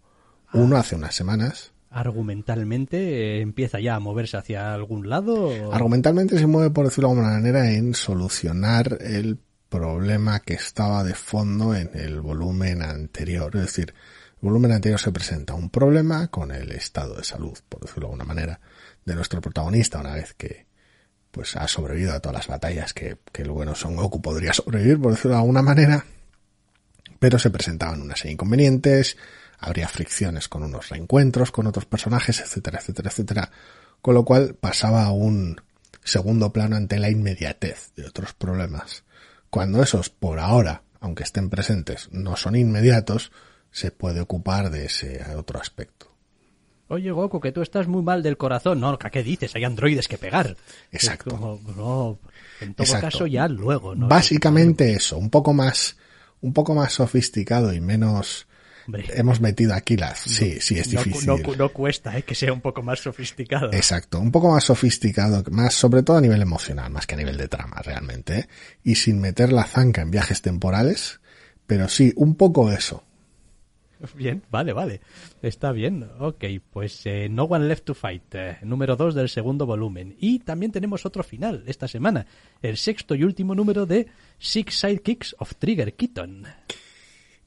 [0.55, 5.73] uno hace unas semanas argumentalmente eh, empieza ya a moverse hacia algún lado?
[5.73, 9.39] Argumentalmente se mueve, por decirlo de alguna manera, en solucionar el
[9.69, 13.55] problema que estaba de fondo en el volumen anterior.
[13.55, 13.95] Es decir,
[14.43, 18.13] el volumen anterior se presenta un problema con el estado de salud, por decirlo de
[18.13, 18.61] alguna manera,
[19.05, 20.67] de nuestro protagonista una vez que
[21.31, 25.01] pues ha sobrevivido a todas las batallas que, que el bueno Son Goku podría sobrevivir,
[25.01, 26.05] por decirlo de alguna manera,
[27.21, 29.17] pero se presentaban una serie de inconvenientes,
[29.65, 33.51] habría fricciones con unos reencuentros con otros personajes, etcétera, etcétera, etcétera,
[34.03, 35.61] con lo cual pasaba a un
[36.05, 39.05] segundo plano ante la inmediatez de otros problemas.
[39.49, 43.33] Cuando esos, por ahora, aunque estén presentes, no son inmediatos,
[43.71, 46.15] se puede ocupar de ese otro aspecto.
[46.89, 48.81] Oye, Goku, que tú estás muy mal del corazón.
[48.81, 49.55] No, ¿qué dices?
[49.57, 50.57] Hay androides que pegar.
[50.93, 51.31] Exacto.
[51.31, 52.19] Como, no,
[52.61, 53.07] en todo Exacto.
[53.07, 53.95] caso, ya luego.
[53.95, 54.09] ¿no?
[54.09, 55.97] Básicamente eso, un poco más,
[56.43, 58.47] un poco más sofisticado y menos,
[58.87, 61.27] Hombre, hemos metido aquí las, sí, sí, es no, difícil.
[61.27, 62.23] no, no cuesta ¿eh?
[62.23, 63.73] que sea un poco más sofisticado.
[63.73, 67.37] Exacto, un poco más sofisticado, más sobre todo a nivel emocional, más que a nivel
[67.37, 68.49] de trama realmente, ¿eh?
[68.83, 71.21] y sin meter la zanca en viajes temporales,
[71.67, 73.05] pero sí, un poco eso.
[74.15, 75.01] Bien, vale, vale.
[75.41, 76.07] Está bien.
[76.19, 80.15] Ok, pues eh, No One Left to Fight, eh, número 2 del segundo volumen.
[80.19, 82.27] Y también tenemos otro final esta semana,
[82.61, 84.09] el sexto y último número de
[84.39, 86.45] Six Sidekicks of Trigger Keaton.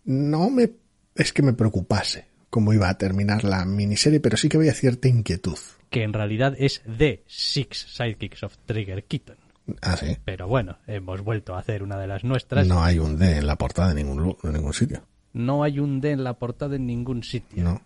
[0.05, 0.71] No me,
[1.17, 5.07] es que me preocupase cómo iba a terminar la miniserie, pero sí que había cierta
[5.07, 5.57] inquietud.
[5.89, 9.37] Que en realidad es The Six Sidekicks of Trigger Keaton.
[9.81, 10.17] Ah, sí.
[10.23, 12.65] Pero bueno, hemos vuelto a hacer una de las nuestras.
[12.67, 15.03] No hay un D en la portada de ningún, de ningún sitio.
[15.33, 17.63] No hay un D en la portada en ningún sitio.
[17.63, 17.81] No.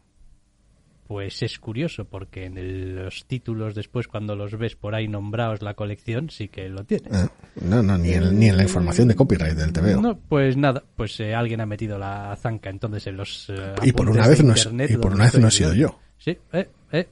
[1.11, 5.61] Pues es curioso porque en el- los títulos después cuando los ves por ahí nombrados
[5.61, 7.09] la colección sí que lo tiene.
[7.11, 7.27] Eh,
[7.63, 9.99] no, no, ni en, ni en la información de copyright del TVO.
[10.01, 13.91] No, pues nada, pues eh, alguien ha metido la zanca entonces en los eh, Y
[13.91, 15.99] por una vez no es- y por una vez no he sido yo.
[16.17, 17.09] Sí, eh, eh,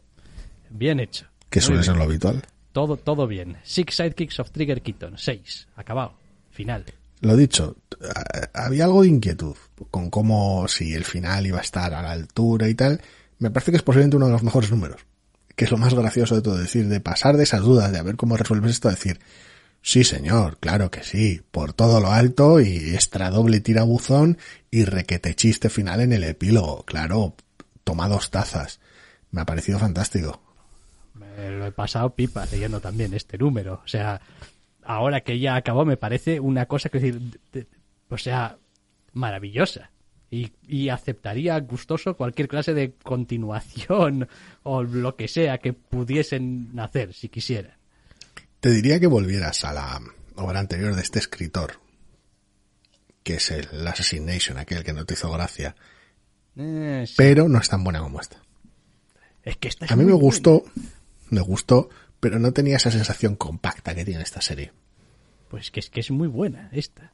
[0.70, 1.26] bien hecho.
[1.50, 2.42] que suele ser lo habitual.
[2.72, 3.58] Todo, todo bien.
[3.64, 5.18] Six Sidekicks of Trigger Keaton.
[5.18, 5.68] Seis.
[5.76, 6.14] Acabado.
[6.52, 6.86] Final.
[7.22, 7.76] Lo dicho,
[8.54, 9.56] había algo de inquietud
[9.92, 13.02] con cómo si el final iba a estar a la altura y tal.
[13.40, 15.02] Me parece que es posiblemente uno de los mejores números.
[15.56, 18.16] Que es lo más gracioso de todo, decir, de pasar de esas dudas, de ver
[18.16, 19.20] cómo resuelves esto, decir,
[19.82, 24.38] sí señor, claro que sí, por todo lo alto y extra doble tirabuzón
[24.72, 27.36] y requete chiste final en el epílogo, claro,
[27.84, 28.80] toma dos tazas.
[29.32, 30.42] Me ha parecido fantástico.
[31.14, 33.82] Me lo he pasado pipa leyendo también este número.
[33.84, 34.22] O sea,
[34.84, 37.68] ahora que ya acabó me parece una cosa que decir, de- de-
[38.10, 38.58] o sea,
[39.14, 39.92] maravillosa.
[40.32, 44.28] Y, y aceptaría gustoso cualquier clase de continuación
[44.64, 47.74] o lo que sea que pudiesen hacer si quisieran.
[48.60, 50.00] Te diría que volvieras a la
[50.36, 51.80] obra anterior de este escritor,
[53.24, 55.76] que es el Assassination, aquel que no te hizo gracia,
[56.56, 57.14] Eh, sí.
[57.18, 58.42] pero no es tan buena como esta.
[59.44, 60.24] es que esta es A mí me buena.
[60.26, 60.64] gustó,
[61.30, 64.74] me gustó, pero no tenía esa sensación compacta que tiene esta serie.
[65.50, 67.14] Pues que es que es muy buena esta.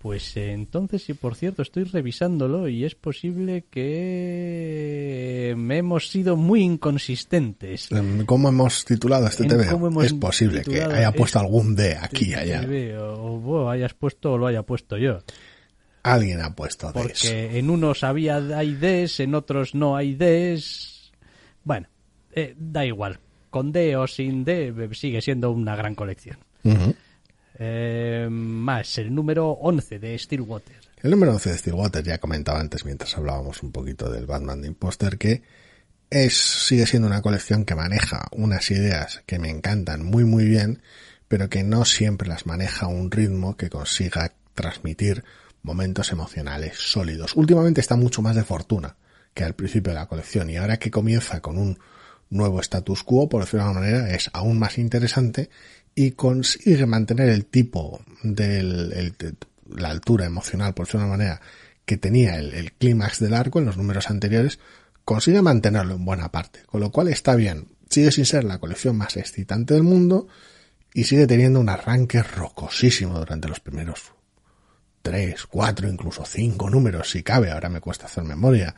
[0.00, 6.36] Pues eh, entonces, y por cierto, estoy revisándolo y es posible que me hemos sido
[6.36, 7.90] muy inconsistentes.
[8.24, 9.68] ¿Cómo hemos titulado este TV?
[9.68, 13.02] hemos Es posible que haya puesto este algún D aquí y TV, allá.
[13.02, 15.18] O, o hayas puesto o lo haya puesto yo.
[16.02, 16.94] Alguien ha puesto Ds.
[16.94, 21.12] Porque en unos había hay Ds, en otros no hay Ds.
[21.62, 21.88] Bueno,
[22.32, 23.20] eh, da igual.
[23.50, 26.38] Con D o sin D eh, sigue siendo una gran colección.
[26.64, 26.94] Ujú.
[27.62, 30.76] Eh, más, el número 11 de Stillwater.
[31.02, 34.68] El número 11 de Stillwater ya comentaba antes mientras hablábamos un poquito del Batman de
[34.68, 35.42] Imposter que
[36.08, 40.80] es, sigue siendo una colección que maneja unas ideas que me encantan muy muy bien,
[41.28, 45.22] pero que no siempre las maneja a un ritmo que consiga transmitir
[45.62, 47.36] momentos emocionales sólidos.
[47.36, 48.96] Últimamente está mucho más de fortuna
[49.34, 51.78] que al principio de la colección y ahora que comienza con un
[52.30, 55.50] nuevo status quo, por decirlo de alguna manera, es aún más interesante
[55.94, 59.34] y consigue mantener el tipo del el- de-
[59.76, 61.40] la altura emocional, por decirlo de una manera,
[61.84, 64.58] que tenía el, el clímax del arco en los números anteriores,
[65.04, 67.68] consigue mantenerlo en buena parte, con lo cual está bien.
[67.88, 70.28] Sigue sin ser la colección más excitante del mundo
[70.94, 74.12] y sigue teniendo un arranque rocosísimo durante los primeros
[75.02, 78.74] tres, cuatro, incluso cinco números, si cabe, ahora me cuesta hacer memoria.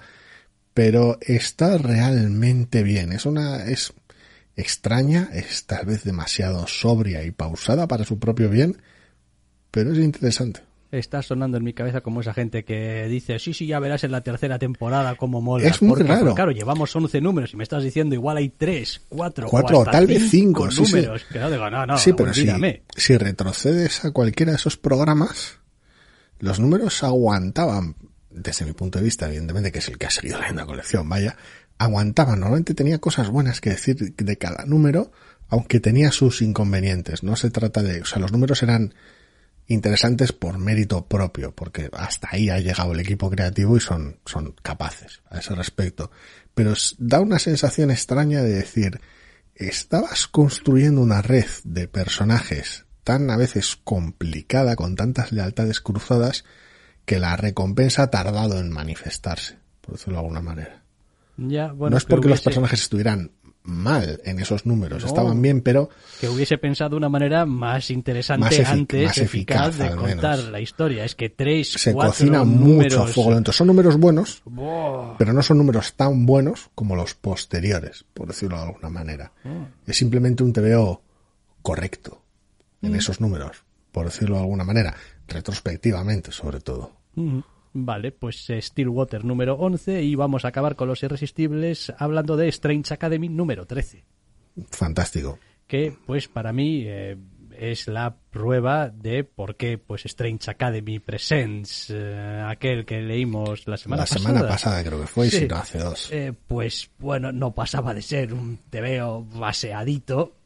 [0.74, 3.12] Pero está realmente bien.
[3.12, 3.92] Es una, es
[4.56, 8.80] extraña, es tal vez demasiado sobria y pausada para su propio bien,
[9.70, 10.60] pero es interesante.
[10.90, 14.10] Está sonando en mi cabeza como esa gente que dice, sí, sí, ya verás en
[14.12, 15.66] la tercera temporada cómo mola.
[15.66, 16.34] Es muy Porque, raro.
[16.34, 19.92] claro, llevamos 11 números y me estás diciendo igual hay 3, 4, Cuatro, o hasta
[19.92, 20.96] tal vez cinco, sí, sí.
[20.96, 21.24] números.
[21.32, 22.46] Que no digo, no, no, sí, pero si,
[22.94, 25.60] si retrocedes a cualquiera de esos programas,
[26.40, 27.96] los números aguantaban,
[28.28, 31.08] desde mi punto de vista, evidentemente, que es el que ha seguido leyendo la colección,
[31.08, 31.38] vaya,
[31.78, 32.40] aguantaban.
[32.40, 35.12] Normalmente tenía cosas buenas que decir de cada número,
[35.48, 37.22] aunque tenía sus inconvenientes.
[37.22, 38.94] No se trata de, o sea, los números eran
[39.66, 44.54] interesantes por mérito propio, porque hasta ahí ha llegado el equipo creativo y son, son
[44.62, 46.10] capaces a ese respecto.
[46.54, 49.00] Pero da una sensación extraña de decir,
[49.54, 56.44] estabas construyendo una red de personajes tan a veces complicada, con tantas lealtades cruzadas,
[57.04, 60.81] que la recompensa ha tardado en manifestarse, por decirlo de alguna manera.
[61.36, 63.30] Ya, bueno, no es que porque los personajes estuvieran
[63.64, 65.08] mal en esos números, No.
[65.08, 65.88] estaban bien, pero
[66.20, 70.60] que hubiese pensado de una manera más interesante Más antes, más eficaz, de contar la
[70.60, 71.04] historia.
[71.04, 72.98] Es que tres, se cuatro cocina números...
[72.98, 73.52] mucho a fuego lento.
[73.52, 74.42] Son números buenos,
[75.18, 79.32] pero no son números tan buenos como los posteriores, por decirlo de alguna manera.
[79.86, 81.02] Es simplemente un TVO
[81.62, 82.20] correcto
[82.82, 83.62] en esos números,
[83.92, 84.94] por decirlo de alguna manera,
[85.28, 86.96] retrospectivamente sobre todo.
[87.14, 87.44] Ujú.
[87.74, 92.48] Vale, pues eh, Stillwater número 11 y vamos a acabar con los irresistibles hablando de
[92.48, 94.04] Strange Academy número 13,
[94.70, 95.38] Fantástico.
[95.66, 97.16] que pues para mí eh,
[97.58, 103.76] es la prueba de por qué pues Strange Academy Presents, eh, aquel que leímos la
[103.78, 104.20] semana La pasada.
[104.20, 105.38] semana pasada creo que fue, y Sí.
[105.40, 106.12] si no hace dos.
[106.12, 110.36] Eh, pues bueno, no pasaba de ser un tebeo baseadito.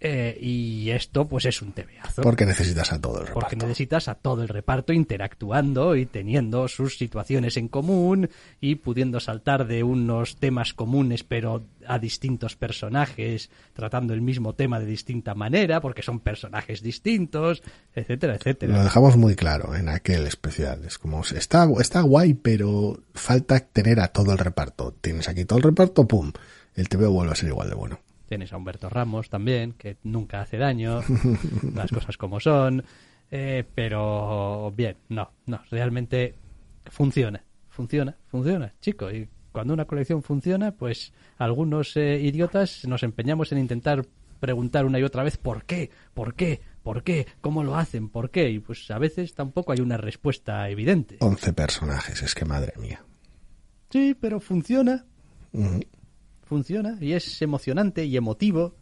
[0.00, 2.22] Eh, y esto pues es un tebeazo.
[2.22, 3.40] Porque necesitas a todo el reparto.
[3.40, 8.30] Porque necesitas a todo el reparto interactuando y teniendo sus situaciones en común
[8.60, 14.78] y pudiendo saltar de unos temas comunes pero a distintos personajes, tratando el mismo tema
[14.78, 17.62] de distinta manera, porque son personajes distintos,
[17.94, 18.76] etcétera, etcétera.
[18.76, 20.84] Lo dejamos muy claro en aquel especial.
[20.84, 24.94] Es como, está, está guay, pero falta tener a todo el reparto.
[25.00, 26.32] Tienes aquí todo el reparto, pum,
[26.74, 28.00] el TVO vuelve a ser igual de bueno.
[28.28, 31.00] Tienes a Humberto Ramos también, que nunca hace daño,
[31.74, 32.84] las cosas como son.
[33.30, 36.34] Eh, pero bien, no, no, realmente
[36.86, 39.10] funciona, funciona, funciona, chico.
[39.10, 44.04] Y cuando una colección funciona, pues algunos eh, idiotas nos empeñamos en intentar
[44.40, 48.30] preguntar una y otra vez por qué, por qué, por qué, cómo lo hacen, por
[48.30, 48.50] qué.
[48.50, 51.16] Y pues a veces tampoco hay una respuesta evidente.
[51.20, 53.04] 11 personajes, es que madre mía.
[53.90, 55.06] Sí, pero funciona
[56.48, 58.74] funciona y es emocionante y emotivo.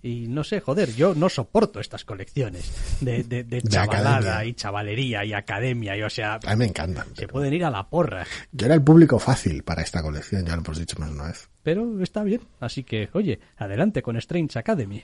[0.00, 5.32] Y no sé, joder, yo no soporto estas colecciones de, de, chavalada y chavalería y
[5.32, 5.96] academia.
[5.96, 7.08] Y, o sea, a mí me encantan.
[7.16, 8.24] Se pueden ir a la porra.
[8.52, 11.26] Yo era el público fácil para esta colección, ya lo hemos dicho más de una
[11.26, 11.50] vez.
[11.64, 15.02] Pero está bien, así que, oye, adelante con Strange Academy.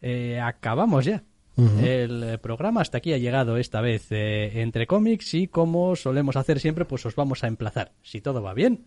[0.00, 1.24] Eh, acabamos ya.
[1.56, 6.60] El programa hasta aquí ha llegado esta vez eh, entre cómics y como solemos hacer
[6.60, 7.92] siempre, pues os vamos a emplazar.
[8.02, 8.86] Si todo va bien,